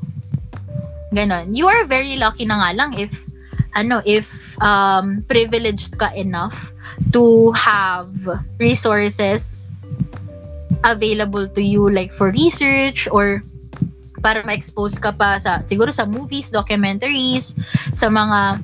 [1.11, 1.57] Ganon.
[1.57, 3.11] You are very lucky na nga lang if
[3.75, 6.71] ano if um privileged ka enough
[7.11, 8.15] to have
[8.63, 9.67] resources
[10.87, 13.43] available to you like for research or
[14.23, 17.53] para ma-expose ka pa sa siguro sa movies, documentaries,
[17.93, 18.63] sa mga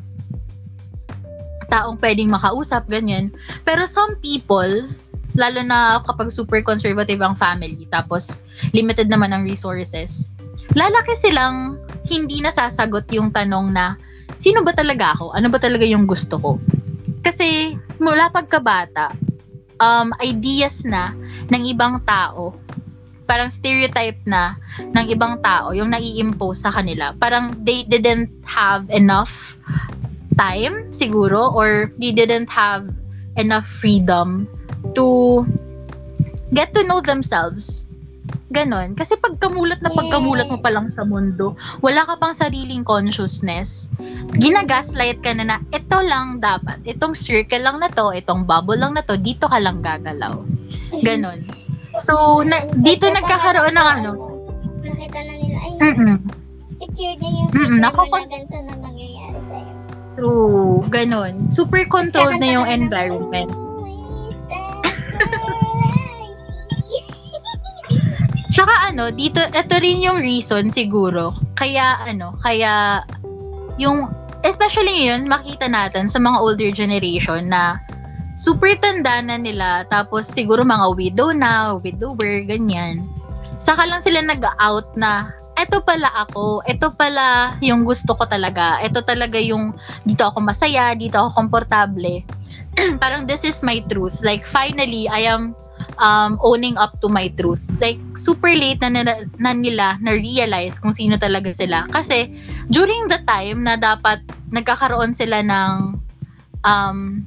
[1.70, 3.30] taong pwedeng makausap, ganyan.
[3.62, 4.90] Pero some people,
[5.38, 8.42] lalo na kapag super conservative ang family, tapos
[8.74, 10.34] limited naman ang resources,
[10.74, 13.94] lalaki silang hindi nasasagot yung tanong na,
[14.42, 15.32] sino ba talaga ako?
[15.32, 16.50] Ano ba talaga yung gusto ko?
[17.22, 19.14] Kasi mula pagkabata,
[19.78, 21.14] um, ideas na
[21.48, 22.52] ng ibang tao
[23.30, 24.58] parang stereotype na
[24.90, 27.14] ng ibang tao yung nai-impose sa kanila.
[27.14, 29.54] Parang they didn't have enough
[30.38, 32.86] time siguro or they didn't have
[33.38, 34.46] enough freedom
[34.94, 35.42] to
[36.52, 37.86] get to know themselves.
[38.50, 38.98] Ganon.
[38.98, 41.54] Kasi pagkamulat na pagkamulat mo pa lang sa mundo,
[41.86, 43.86] wala ka pang sariling consciousness.
[44.42, 46.82] Ginagaslight ka na na, ito lang dapat.
[46.82, 50.42] Itong circle lang na to, itong bubble lang na to, dito ka lang gagalaw.
[51.06, 51.38] Ganon.
[52.02, 54.10] So, na, dito nagkakaroon ng ano.
[54.82, 56.14] Nakita na nila, ay, Mm-mm.
[56.74, 58.89] secure na yung Mm-mm, mo na ganito na mangyayari sa'yo.
[60.20, 60.84] True.
[60.92, 61.48] Ganon.
[61.48, 63.48] Super controlled na yung environment.
[68.52, 71.32] Tsaka ano, dito, ito rin yung reason siguro.
[71.56, 73.00] Kaya ano, kaya
[73.80, 74.12] yung,
[74.44, 77.80] especially ngayon, makita natin sa mga older generation na
[78.36, 83.08] super tanda na nila, tapos siguro mga widow na, widower, ganyan.
[83.64, 89.04] Saka lang sila nag-out na, eto pala ako, eto pala yung gusto ko talaga, eto
[89.04, 89.76] talaga yung
[90.08, 92.24] dito ako masaya, dito ako komportable.
[93.02, 94.24] Parang this is my truth.
[94.24, 95.52] Like finally, I am
[96.00, 97.60] um, owning up to my truth.
[97.76, 101.84] Like super late na nila, na nila na realize kung sino talaga sila.
[101.92, 102.32] Kasi
[102.72, 106.00] during the time na dapat nagkakaroon sila ng
[106.64, 107.20] um,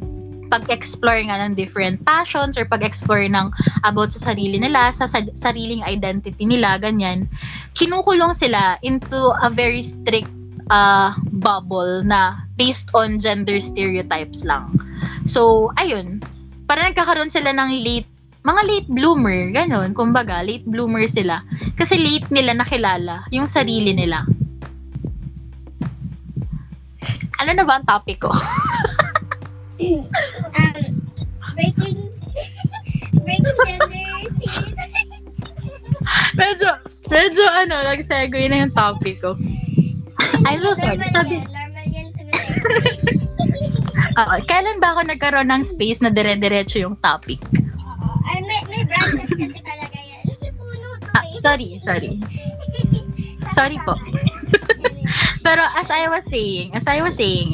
[0.52, 3.52] pag-explore nga ng different passions or pag-explore ng
[3.84, 7.30] about sa sarili nila, sa, sa sariling identity nila, ganyan,
[7.78, 10.30] kinukulong sila into a very strict
[10.70, 14.72] uh, bubble na based on gender stereotypes lang.
[15.26, 16.22] So, ayun,
[16.70, 18.10] para nagkakaroon sila ng late
[18.44, 21.48] mga late bloomer, ganun, kumbaga, late bloomer sila.
[21.80, 24.28] Kasi late nila nakilala yung sarili nila.
[27.40, 28.32] Ano na ba ang topic ko?
[29.92, 30.82] um,
[31.54, 31.98] breaking,
[33.20, 34.04] breaking gender
[34.40, 34.72] stereotypes.
[36.34, 36.70] medyo,
[37.08, 39.36] medyo ano, nag-segue na yung topic ko.
[40.46, 41.00] I'm so sorry.
[41.00, 42.22] Normal Sabi, yan, normal yan sa
[44.24, 47.42] Oo, kailan ba ako nagkaroon ng space na dire-diretso yung topic?
[47.82, 48.08] Oo.
[48.30, 50.24] Ay, may, may branches kasi talaga yan.
[50.54, 51.40] Puno to Ah, eh.
[51.42, 52.22] sorry, sorry.
[53.52, 53.94] Sorry po.
[55.46, 57.54] Pero as I was saying, as I was saying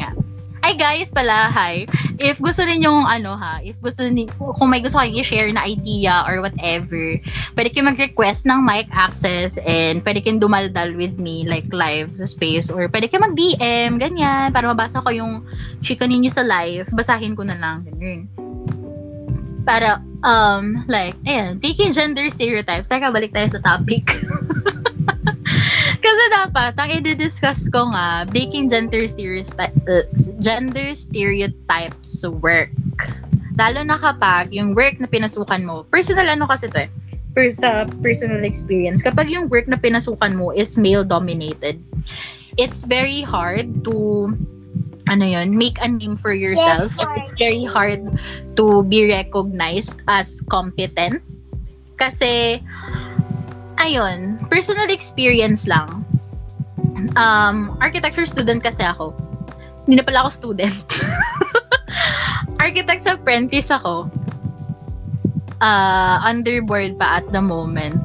[0.63, 1.87] ay guys pala, hi.
[2.19, 6.23] If gusto ninyong ano ha, if gusto ni kung may gusto kayong i-share na idea
[6.27, 7.15] or whatever,
[7.55, 12.27] pwede kayo mag-request ng mic access and pwede kayong dumaldal with me like live sa
[12.27, 15.45] space or pwede kayo mag-DM, ganyan, para mabasa ko yung
[15.79, 18.27] chika ninyo sa live, basahin ko na lang, ganyan.
[19.63, 22.89] Para, um, like, ayan, taking gender stereotypes.
[22.89, 24.01] Teka, balik tayo sa topic.
[26.05, 30.07] Kasi dapat, ang i-discuss ko nga, breaking gender, stereotype, uh,
[30.39, 32.71] gender stereotypes sa work.
[33.59, 36.89] Lalo na kapag yung work na pinasukan mo, personal ano kasi to eh,
[37.35, 41.75] per, sa personal experience, kapag yung work na pinasukan mo is male-dominated,
[42.55, 44.27] it's very hard to
[45.09, 46.93] ano yun, make a name for yourself.
[46.93, 47.09] Yes.
[47.17, 48.05] It's very hard
[48.55, 51.25] to be recognized as competent.
[51.97, 52.61] Kasi,
[53.79, 56.05] ayun, personal experience lang.
[57.15, 59.15] Um, architecture student kasi ako.
[59.87, 60.85] Hindi na pala ako student.
[62.63, 64.11] Architect's apprentice ako.
[65.59, 67.97] Uh, underboard pa at the moment.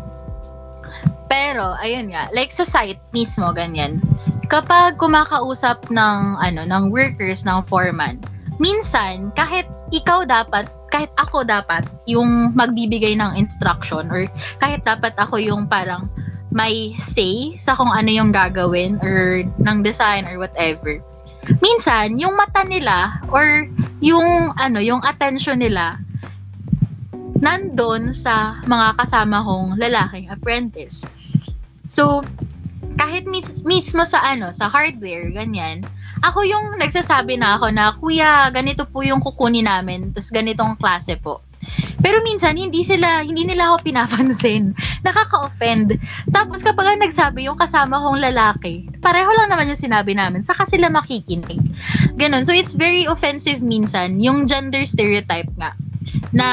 [1.26, 3.98] Pero, ayun nga, like sa site mismo, ganyan.
[4.46, 8.22] Kapag kumakausap ng, ano, ng workers, ng foreman,
[8.58, 14.26] minsan, kahit ikaw dapat, kahit ako dapat, yung magbibigay ng instruction or
[14.62, 16.06] kahit dapat ako yung parang
[16.54, 21.02] may say sa kung ano yung gagawin or ng design or whatever.
[21.60, 23.66] Minsan, yung mata nila or
[23.98, 25.98] yung ano, yung attention nila
[27.44, 31.04] nandun sa mga kasama kong lalaking apprentice.
[31.90, 32.24] So,
[32.96, 35.84] kahit mis- mismo sa ano, sa hardware, ganyan,
[36.24, 41.20] ako yung nagsasabi na ako na, kuya, ganito po yung kukunin namin, tapos ganitong klase
[41.20, 41.44] po.
[42.04, 44.76] Pero minsan, hindi sila, hindi nila ako pinapansin.
[45.06, 45.96] Nakaka-offend.
[46.32, 50.92] Tapos kapag nagsabi yung kasama kong lalaki, pareho lang naman yung sinabi namin, saka sila
[50.92, 51.60] makikinig.
[52.20, 52.44] Ganon.
[52.44, 55.72] So, it's very offensive minsan, yung gender stereotype nga,
[56.36, 56.48] na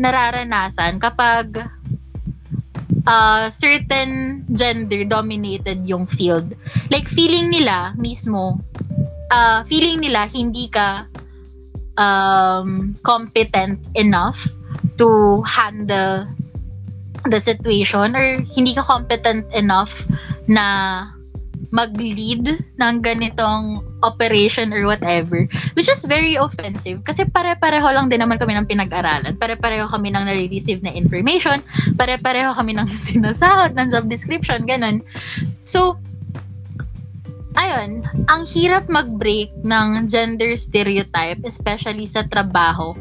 [0.00, 1.68] nararanasan kapag
[3.04, 6.56] uh, certain gender dominated yung field.
[6.88, 8.60] Like, feeling nila mismo,
[9.30, 11.06] uh, feeling nila hindi ka
[11.96, 14.46] um, competent enough
[14.96, 16.26] to handle
[17.26, 20.06] the situation or hindi ka competent enough
[20.46, 21.08] na
[21.74, 28.38] mag-lead ng ganitong operation or whatever which is very offensive kasi pare-pareho lang din naman
[28.38, 29.34] kami ng pinag-aralan.
[29.34, 31.64] Pare-pareho kami ng nare-receive na information.
[31.98, 35.02] Pare-pareho kami ng sinasahod ng job description ganun.
[35.66, 35.98] So
[37.56, 42.92] ayun, ang hirap mag-break ng gender stereotype, especially sa trabaho.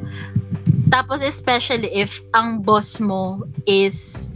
[0.89, 4.29] Tapos especially if ang boss mo is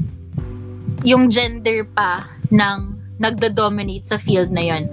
[1.07, 4.87] yung gender pa ng nagdo-dominate sa field na yon.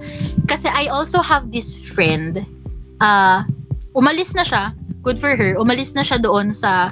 [0.47, 2.43] Kasi I also have this friend,
[2.99, 3.43] uh,
[3.95, 6.91] umalis na siya, good for her, umalis na siya doon sa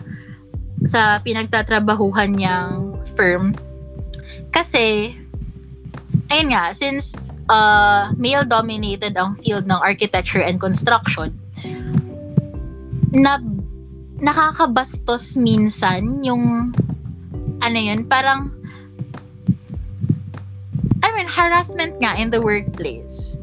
[0.87, 3.55] sa pinagtatrabahuhan niyang firm.
[4.51, 5.15] Kasi,
[6.31, 7.15] ayun nga, since
[7.49, 11.33] uh, male-dominated ang field ng architecture and construction,
[13.15, 13.39] na
[14.19, 16.71] nakakabastos minsan yung
[17.59, 18.51] ano yun, parang
[21.03, 23.37] I mean, harassment nga in the workplace.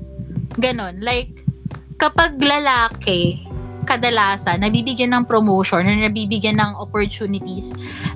[0.59, 1.01] Ganon.
[1.01, 1.31] Like,
[2.03, 3.47] kapag lalaki
[3.85, 7.75] kadalasan nabibigyan ng promotion or nabibigyan ng opportunities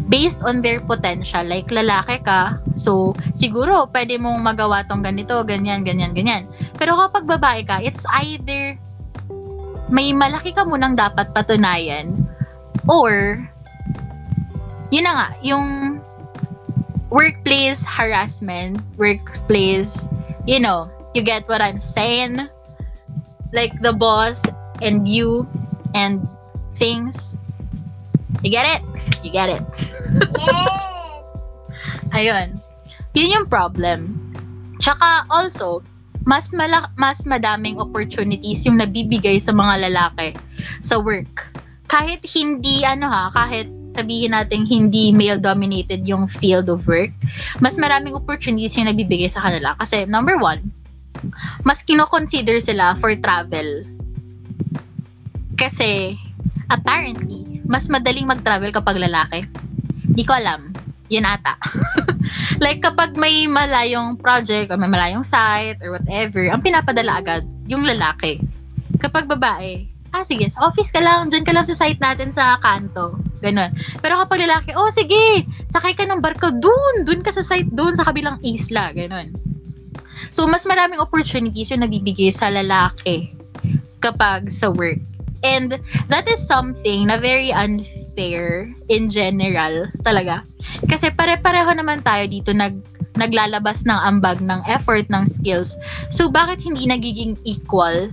[0.09, 1.43] based on their potential.
[1.43, 6.47] Like, lalaki ka, so siguro pwede mong magawa tong ganito, ganyan, ganyan, ganyan.
[6.79, 8.79] Pero kapag babae ka, it's either
[9.87, 12.27] may malaki ka munang dapat patunayan
[12.91, 13.39] or
[14.91, 15.99] yun na nga, yung
[17.11, 20.11] workplace harassment, workplace,
[20.47, 22.49] you know, you get what I'm saying?
[23.55, 24.43] Like the boss
[24.83, 25.47] and you
[25.95, 26.23] and
[26.77, 27.37] things.
[28.45, 28.83] You get it?
[29.25, 29.65] You get it.
[30.39, 31.27] Yes!
[32.17, 32.61] Ayun.
[33.17, 34.13] Yun yung problem.
[34.79, 35.81] Tsaka also,
[36.27, 40.35] mas malak mas madaming opportunities yung nabibigay sa mga lalaki
[40.83, 41.49] sa work.
[41.87, 47.15] Kahit hindi ano ha, kahit sabihin natin hindi male dominated yung field of work,
[47.65, 50.61] mas maraming opportunities yung nabibigay sa kanila kasi number one,
[51.65, 53.87] mas kino-consider sila for travel.
[55.57, 56.15] Kasi
[56.69, 59.43] apparently, mas madaling mag-travel kapag lalaki.
[60.15, 60.71] Di ko alam.
[61.09, 61.55] Yun ata.
[62.65, 67.87] like kapag may malayong project or may malayong site or whatever, ang pinapadala agad yung
[67.87, 68.43] lalaki.
[68.99, 72.59] Kapag babae, ah sige, sa office ka lang, dyan ka lang sa site natin sa
[72.59, 73.15] kanto.
[73.45, 73.71] Ganon.
[74.03, 77.95] Pero kapag lalaki, oh sige, sakay ka ng barko dun, dun ka sa site dun
[77.95, 78.91] sa kabilang isla.
[78.91, 79.31] Ganon.
[80.35, 83.31] So, mas maraming opportunities yung nabibigay sa lalaki
[84.03, 84.99] kapag sa work.
[85.47, 85.79] And
[86.11, 90.43] that is something na very unfair in general talaga.
[90.91, 92.83] Kasi pare-pareho naman tayo dito nag
[93.17, 95.79] naglalabas ng ambag ng effort ng skills.
[96.11, 98.11] So bakit hindi nagiging equal?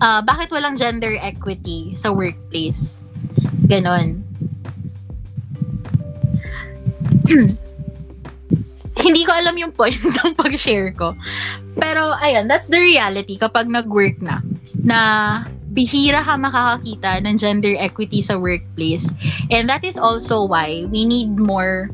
[0.00, 2.98] Uh, bakit walang gender equity sa workplace?
[3.68, 4.24] Ganon.
[8.96, 11.12] hindi ko alam yung point ng pag-share ko.
[11.76, 14.40] Pero, ayun, that's the reality kapag nag-work na.
[14.80, 15.00] Na
[15.76, 19.12] bihira ka makakakita ng gender equity sa workplace.
[19.52, 21.92] And that is also why we need more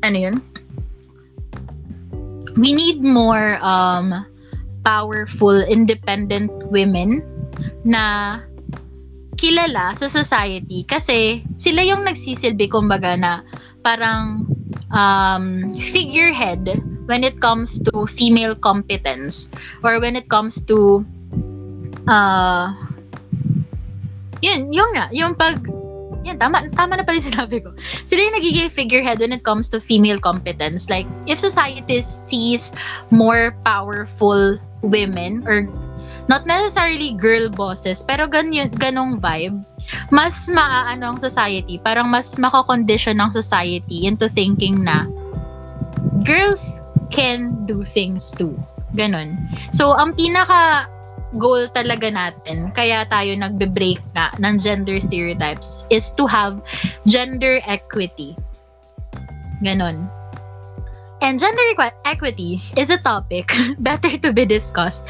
[0.00, 0.36] ano yun?
[2.56, 4.24] We need more um
[4.84, 7.24] powerful, independent women
[7.84, 8.40] na
[9.36, 13.44] kilala sa society kasi sila yung nagsisilbi kumbaga na
[13.82, 14.48] parang
[14.94, 19.50] um, figurehead when it comes to female competence
[19.82, 21.04] or when it comes to
[22.08, 22.72] uh,
[24.44, 25.64] yun, yung nga, yung pag,
[26.24, 27.72] yan, tama, tama na pala sinabi ko.
[28.04, 30.92] Sila yung nagiging figurehead when it comes to female competence.
[30.92, 32.72] Like, if society sees
[33.08, 35.64] more powerful women or
[36.28, 39.64] not necessarily girl bosses, pero ganyan, ganong vibe,
[40.08, 45.06] mas maaano ang society, parang mas makakondition ng society into thinking na
[46.24, 46.80] girls
[47.12, 48.56] can do things too.
[48.94, 49.36] Ganon.
[49.74, 50.86] So, ang pinaka
[51.34, 56.62] goal talaga natin, kaya tayo nagbe-break na ng gender stereotypes, is to have
[57.10, 58.38] gender equity.
[59.62, 60.06] Ganon.
[61.24, 63.50] And gender equity is a topic
[63.86, 65.08] better to be discussed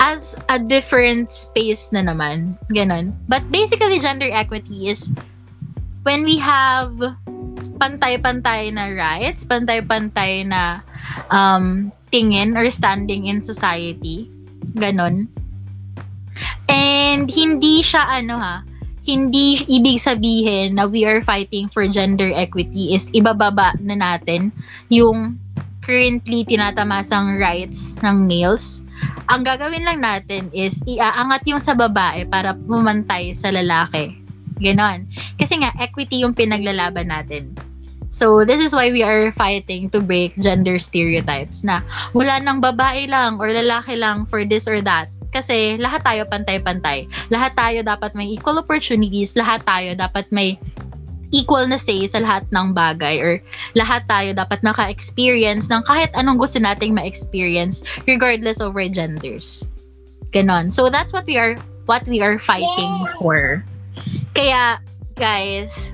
[0.00, 2.56] as a different space na naman.
[2.70, 3.14] Ganon.
[3.26, 5.10] But basically, gender equity is
[6.02, 6.94] when we have
[7.78, 10.82] pantay-pantay na rights, pantay-pantay na
[11.30, 14.30] um, tingin or standing in society
[14.74, 15.28] Ganon.
[16.70, 18.62] And hindi siya ano ha,
[19.08, 24.52] hindi ibig sabihin na we are fighting for gender equity is ibababa na natin
[24.92, 25.40] yung
[25.88, 28.84] currently tinatamasang rights ng males.
[29.32, 34.12] Ang gagawin lang natin is iaangat yung sa babae para pumantay sa lalaki.
[34.60, 35.08] Ganon.
[35.40, 37.56] Kasi nga, equity yung pinaglalaban natin.
[38.12, 41.84] So, this is why we are fighting to break gender stereotypes na
[42.16, 45.08] wala nang babae lang or lalaki lang for this or that.
[45.28, 47.04] Kasi lahat tayo pantay-pantay.
[47.28, 49.36] Lahat tayo dapat may equal opportunities.
[49.36, 50.56] Lahat tayo dapat may
[51.30, 53.40] equal na say sa lahat ng bagay or
[53.76, 59.64] lahat tayo dapat naka-experience ng kahit anong gusto nating ma-experience regardless of our genders.
[60.32, 60.68] Ganon.
[60.72, 61.56] So, that's what we are
[61.88, 63.16] what we are fighting Yeah.
[63.16, 63.40] for.
[64.36, 64.62] Kaya,
[65.16, 65.90] guys,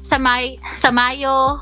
[0.00, 1.58] sa, May, sa Mayo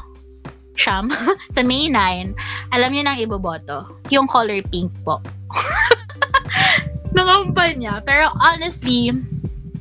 [0.76, 1.08] Siyam,
[1.56, 2.36] sa May 9,
[2.76, 3.96] alam niyo nang iboboto.
[4.12, 5.24] Yung color pink po.
[7.16, 8.04] Nangampanya.
[8.04, 9.08] Pero honestly,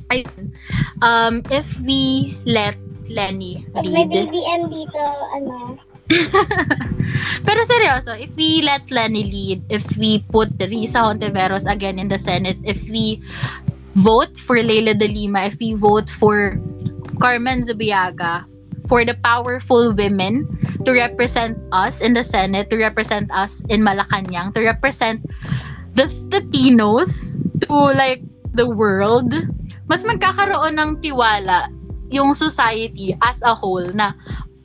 [0.08, 0.56] ayun,
[1.04, 2.80] um, if we let
[3.10, 5.02] Lenny Pag may lead, BBM dito,
[5.34, 5.78] ano,
[7.46, 12.18] pero seryoso, if we let Lenny lead, if we put Risa Hontiveros again in the
[12.18, 13.18] Senate, if we
[13.98, 16.58] vote for Leila de Lima, if we vote for
[17.18, 18.46] Carmen Zubiaga,
[18.86, 20.46] for the powerful women
[20.86, 25.26] to represent us in the Senate, to represent us in Malacanang, to represent
[25.98, 27.34] the Filipinos,
[27.66, 28.22] to like
[28.54, 29.34] the world,
[29.90, 31.66] mas magkakaroon ng tiwala
[32.10, 34.14] yung society as a whole na,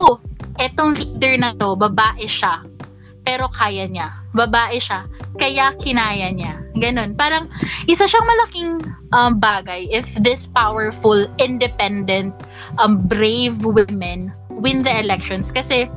[0.01, 0.19] oh,
[0.59, 2.65] etong leader na to, babae siya,
[3.25, 4.09] pero kaya niya.
[4.31, 5.05] Babae siya,
[5.37, 6.55] kaya kinaya niya.
[6.79, 7.13] Ganon.
[7.19, 7.51] Parang,
[7.85, 8.71] isa siyang malaking
[9.11, 12.31] um, bagay if this powerful, independent,
[12.79, 15.51] um, brave women win the elections.
[15.51, 15.91] Kasi,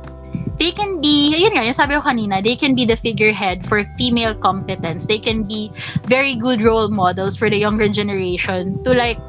[0.59, 3.83] they can be, yun nga, yung sabi ko kanina, they can be the figurehead for
[3.97, 5.07] female competence.
[5.07, 5.71] They can be
[6.05, 9.19] very good role models for the younger generation to like,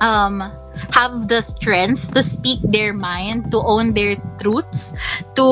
[0.00, 0.52] um,
[0.90, 4.94] have the strength to speak their mind, to own their truths,
[5.34, 5.46] to,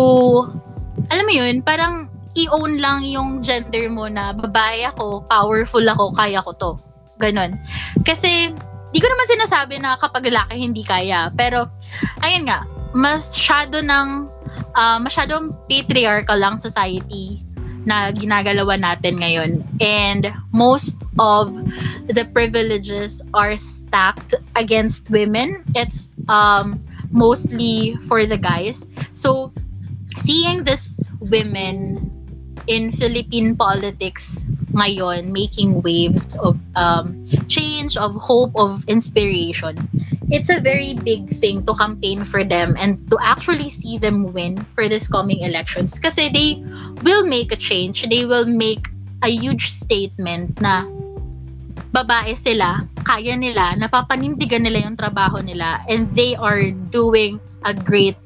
[1.11, 2.09] alam mo yun, parang
[2.39, 6.73] i-own lang yung gender mo na babae ako, powerful ako, kaya ko to.
[7.19, 7.59] Ganon.
[8.07, 8.55] Kasi,
[8.95, 11.35] di ko naman sinasabi na kapag lalaki hindi kaya.
[11.35, 11.67] Pero,
[12.23, 12.63] ayun nga,
[12.95, 14.31] masyado ng,
[14.79, 17.43] uh, masyadong patriarchal lang society
[17.89, 19.65] na ginagalawan natin ngayon.
[19.81, 21.57] And most of
[22.13, 25.65] the privileges are stacked against women.
[25.73, 28.85] It's um, mostly for the guys.
[29.17, 29.51] So,
[30.15, 32.05] seeing this women
[32.69, 34.45] in Philippine politics
[34.77, 39.75] ngayon making waves of um, change, of hope, of inspiration.
[40.29, 44.61] It's a very big thing to campaign for them and to actually see them win
[44.77, 46.61] for this coming elections kasi they
[47.01, 48.05] will make a change.
[48.05, 48.93] They will make
[49.25, 50.85] a huge statement na
[51.97, 58.17] babae sila, kaya nila, napapanindigan nila yung trabaho nila and they are doing a great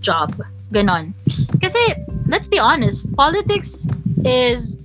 [0.00, 0.32] job.
[0.72, 1.12] Ganon.
[1.60, 1.78] Kasi,
[2.30, 3.84] let's be honest, politics
[4.24, 4.78] is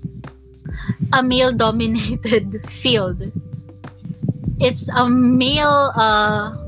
[1.13, 3.31] a male-dominated field.
[4.59, 6.64] It's a male, uh,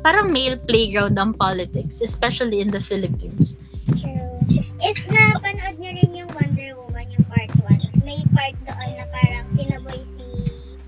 [0.00, 3.60] parang male playground ang politics, especially in the Philippines.
[3.96, 4.40] True.
[4.80, 9.46] If napanood niyo rin yung Wonder Woman, yung part 1, may part doon na parang
[9.52, 10.28] sinaboy si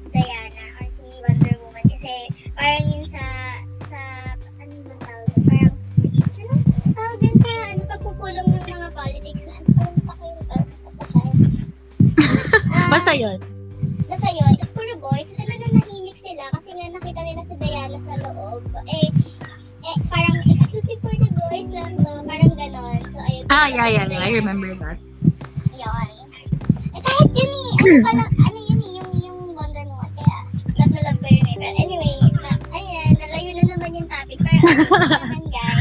[0.08, 2.14] Diana or si Wonder Woman kasi
[2.52, 3.24] parang yun sa
[3.86, 4.00] sa
[4.56, 5.74] ano ba tawag parang
[6.40, 6.54] ano
[6.90, 10.66] tawag din sa ano pagpupulong ng mga politics na ano parang pa kayo term
[12.72, 13.38] Ah, Basta yun.
[18.88, 19.08] Eh,
[19.82, 22.12] eh parang exclusive for the boys lang to.
[22.24, 23.00] Parang ganon.
[23.12, 23.44] So, ayun.
[23.48, 24.22] Ah, yeah, yeah, yeah.
[24.22, 24.98] I remember that.
[25.74, 26.08] Yun.
[26.94, 27.70] Eh, kahit yun eh.
[27.72, 30.10] Ano pala, ano yun eh, yung, yung Wonder Woman.
[30.14, 30.38] Kaya,
[30.78, 31.56] love na love ko yun eh.
[31.58, 34.38] But anyway, na, ayan, nalayo na naman yung topic.
[34.40, 34.60] Pero
[34.96, 35.80] ano naman guys.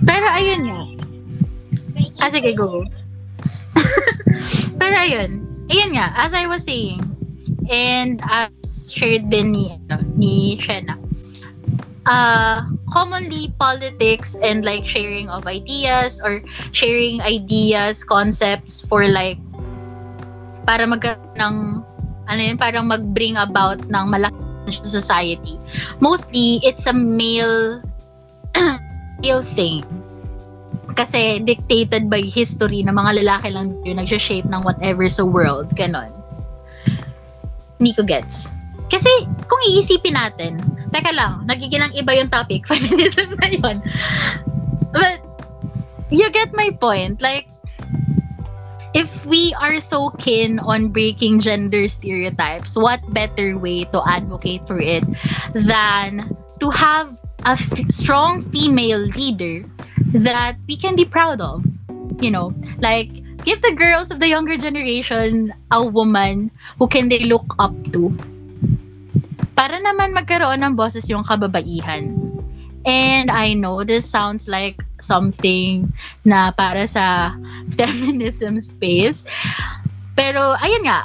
[0.00, 0.80] Pero ayun nga.
[1.92, 2.58] breaking Ah, sige, news.
[2.58, 2.68] go.
[4.80, 5.30] Pero ayun.
[5.70, 6.98] Ayun nga, as I was saying,
[7.70, 8.50] and as
[8.90, 10.98] shared din ni, ano, ni Shena,
[12.06, 19.38] uh, commonly politics and like sharing of ideas or sharing ideas, concepts for like
[20.64, 21.02] para mag
[21.36, 21.82] ng
[22.30, 25.58] ano yun, parang mag-bring about ng malaking society.
[25.98, 27.82] Mostly, it's a male
[29.22, 29.82] male thing.
[30.94, 35.70] Kasi dictated by history na mga lalaki lang yung nagsha-shape ng whatever sa world.
[35.74, 36.12] Ganon.
[37.80, 38.52] Nico gets.
[38.90, 39.10] Kasi
[39.46, 40.58] kung iisipin natin,
[40.90, 43.78] teka lang, nagigilang iba yung topic, feminism na yun.
[44.90, 45.22] But,
[46.10, 47.22] you get my point.
[47.22, 47.46] Like,
[48.94, 54.80] if we are so keen on breaking gender stereotypes, what better way to advocate for
[54.80, 55.04] it
[55.54, 56.26] than
[56.58, 57.14] to have
[57.46, 59.64] a f- strong female leader
[60.12, 61.64] that we can be proud of?
[62.20, 63.10] You know, like
[63.44, 68.12] give the girls of the younger generation a woman who can they look up to.
[69.60, 72.16] Para naman magkaroon ng boses yung kababaihan.
[72.88, 75.84] And I know this sounds like something
[76.24, 77.36] na para sa
[77.76, 79.20] feminism space.
[80.16, 81.04] Pero ayun nga,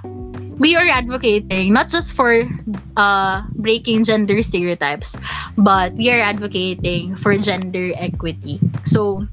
[0.56, 2.48] we are advocating not just for
[2.95, 5.19] uh, breaking gender stereotypes,
[5.60, 8.64] but we are advocating for gender equity.
[8.88, 9.27] So,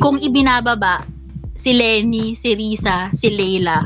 [0.00, 1.04] kung ibinababa
[1.52, 3.84] si Lenny, si Risa, si Leila,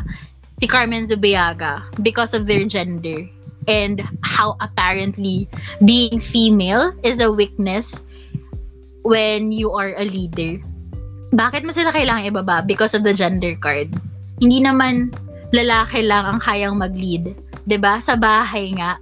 [0.62, 3.26] si Carmen Zubiaga because of their gender
[3.66, 5.48] and how apparently
[5.84, 8.04] being female is a weakness
[9.04, 10.60] when you are a leader.
[11.34, 12.62] Bakit mo sila kailangan ibaba?
[12.62, 13.90] Because of the gender card.
[14.38, 15.10] Hindi naman
[15.50, 17.34] lalaki lang ang kayang mag-lead.
[17.66, 18.98] ba Sa bahay nga,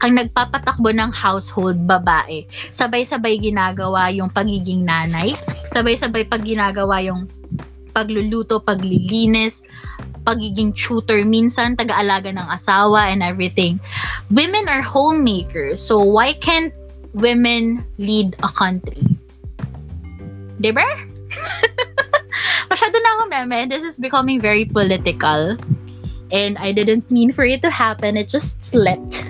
[0.00, 2.48] ang nagpapatakbo ng household babae.
[2.72, 5.36] Sabay-sabay ginagawa yung pagiging nanay.
[5.72, 7.28] Sabay-sabay pag ginagawa yung
[7.92, 9.62] pagluluto, paglilinis,
[10.24, 13.80] pagiging tutor, minsan taga-alaga ng asawa and everything.
[14.30, 15.82] Women are homemakers.
[15.82, 16.72] So why can't
[17.12, 19.02] women lead a country?
[20.60, 20.84] Diba?
[22.70, 23.68] Masyado na ako meme.
[23.68, 25.58] This is becoming very political.
[26.32, 28.16] and I didn't mean for it to happen.
[28.16, 29.26] It just slipped.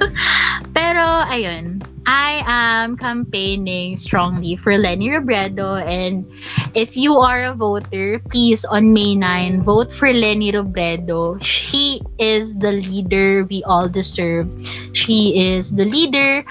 [0.76, 1.81] Pero, ayun.
[2.06, 6.26] I am campaigning strongly for Lenny Robredo and
[6.74, 11.42] if you are a voter, please on May 9, vote for Lenny Robredo.
[11.42, 14.50] She is the leader we all deserve.
[14.92, 16.44] She is the leader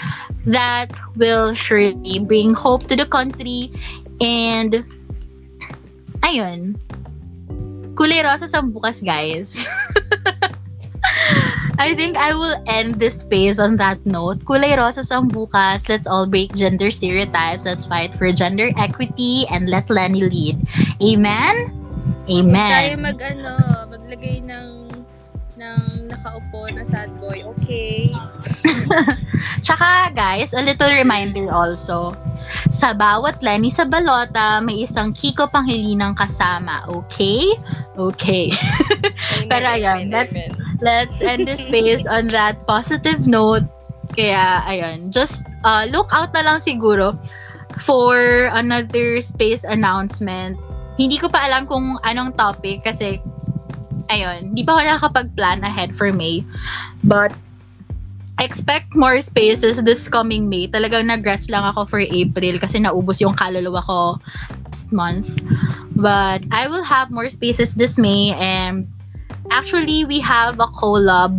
[0.45, 3.72] that will surely bring hope to the country
[4.22, 4.86] and
[6.23, 6.80] ayun.
[7.95, 9.68] Kulay rosa sa bukas, guys.
[11.82, 14.45] I think I will end this space on that note.
[14.45, 15.90] Kulay rosa sa bukas.
[15.90, 17.66] Let's all break gender stereotypes.
[17.66, 20.62] Let's fight for gender equity and let Lenny lead.
[21.02, 21.74] Amen?
[22.30, 23.02] Tayo Amen.
[23.02, 23.53] mag ano,
[23.90, 24.94] maglagay ng
[25.58, 27.41] ng nakaupo na sad boy.
[27.58, 28.14] Okay.
[29.66, 32.14] Tsaka guys, a little reminder also.
[32.70, 36.86] Sa bawat Lenny sa balota, may isang Kiko Pangilinan kasama.
[36.86, 37.58] Okay?
[37.98, 38.53] Okay.
[39.49, 40.38] Pero ayan, let's
[40.82, 43.64] let's end this space on that positive note.
[44.18, 47.16] Kaya, ayun, just uh, look out na lang siguro
[47.80, 50.60] for another space announcement.
[50.99, 53.24] Hindi ko pa alam kung anong topic kasi,
[54.12, 56.44] ayun, hindi pa ako nakakapag-plan ahead for May.
[57.08, 57.32] But,
[58.41, 60.68] expect more spaces this coming May.
[60.68, 64.20] Talagang nag-rest lang ako for April kasi naubos yung kaluluwa ko
[64.68, 65.40] last month.
[65.95, 68.90] But, I will have more spaces this May and
[69.52, 71.36] Actually, we have a collab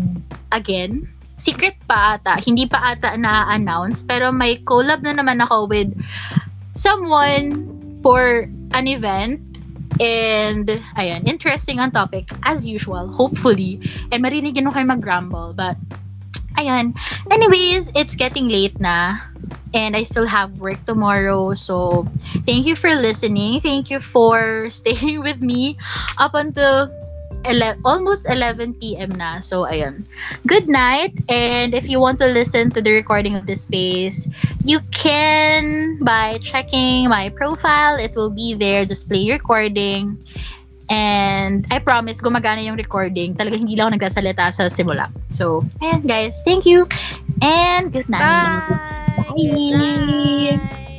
[0.52, 1.08] again.
[1.40, 2.36] Secret pa ata.
[2.44, 4.04] Hindi pa ata na-announce.
[4.04, 5.90] Pero may collab na naman ako with
[6.76, 7.64] someone
[8.04, 9.40] for an event.
[10.00, 10.68] And,
[11.00, 12.28] ayan, interesting ang topic.
[12.44, 13.80] As usual, hopefully.
[14.12, 15.56] And marinig yun kayo mag-grumble.
[15.56, 15.80] But,
[16.60, 16.92] ayan.
[17.32, 19.24] Anyways, it's getting late na.
[19.72, 21.56] And I still have work tomorrow.
[21.56, 22.04] So,
[22.44, 23.64] thank you for listening.
[23.64, 25.80] Thank you for staying with me
[26.20, 26.92] up until
[27.44, 29.10] ele- almost 11 p.m.
[29.14, 29.40] na.
[29.40, 30.04] So, ayun.
[30.46, 31.12] Good night.
[31.28, 34.28] And if you want to listen to the recording of this space,
[34.64, 37.98] you can by checking my profile.
[37.98, 40.18] It will be there, display recording.
[40.92, 43.34] And I promise, gumagana yung recording.
[43.34, 45.08] Talaga hindi lang ako nagsasalita sa simula.
[45.30, 46.36] So, ayan guys.
[46.44, 46.84] Thank you.
[47.40, 48.20] And good night.
[48.20, 49.32] Bye.
[49.32, 50.90] Good night.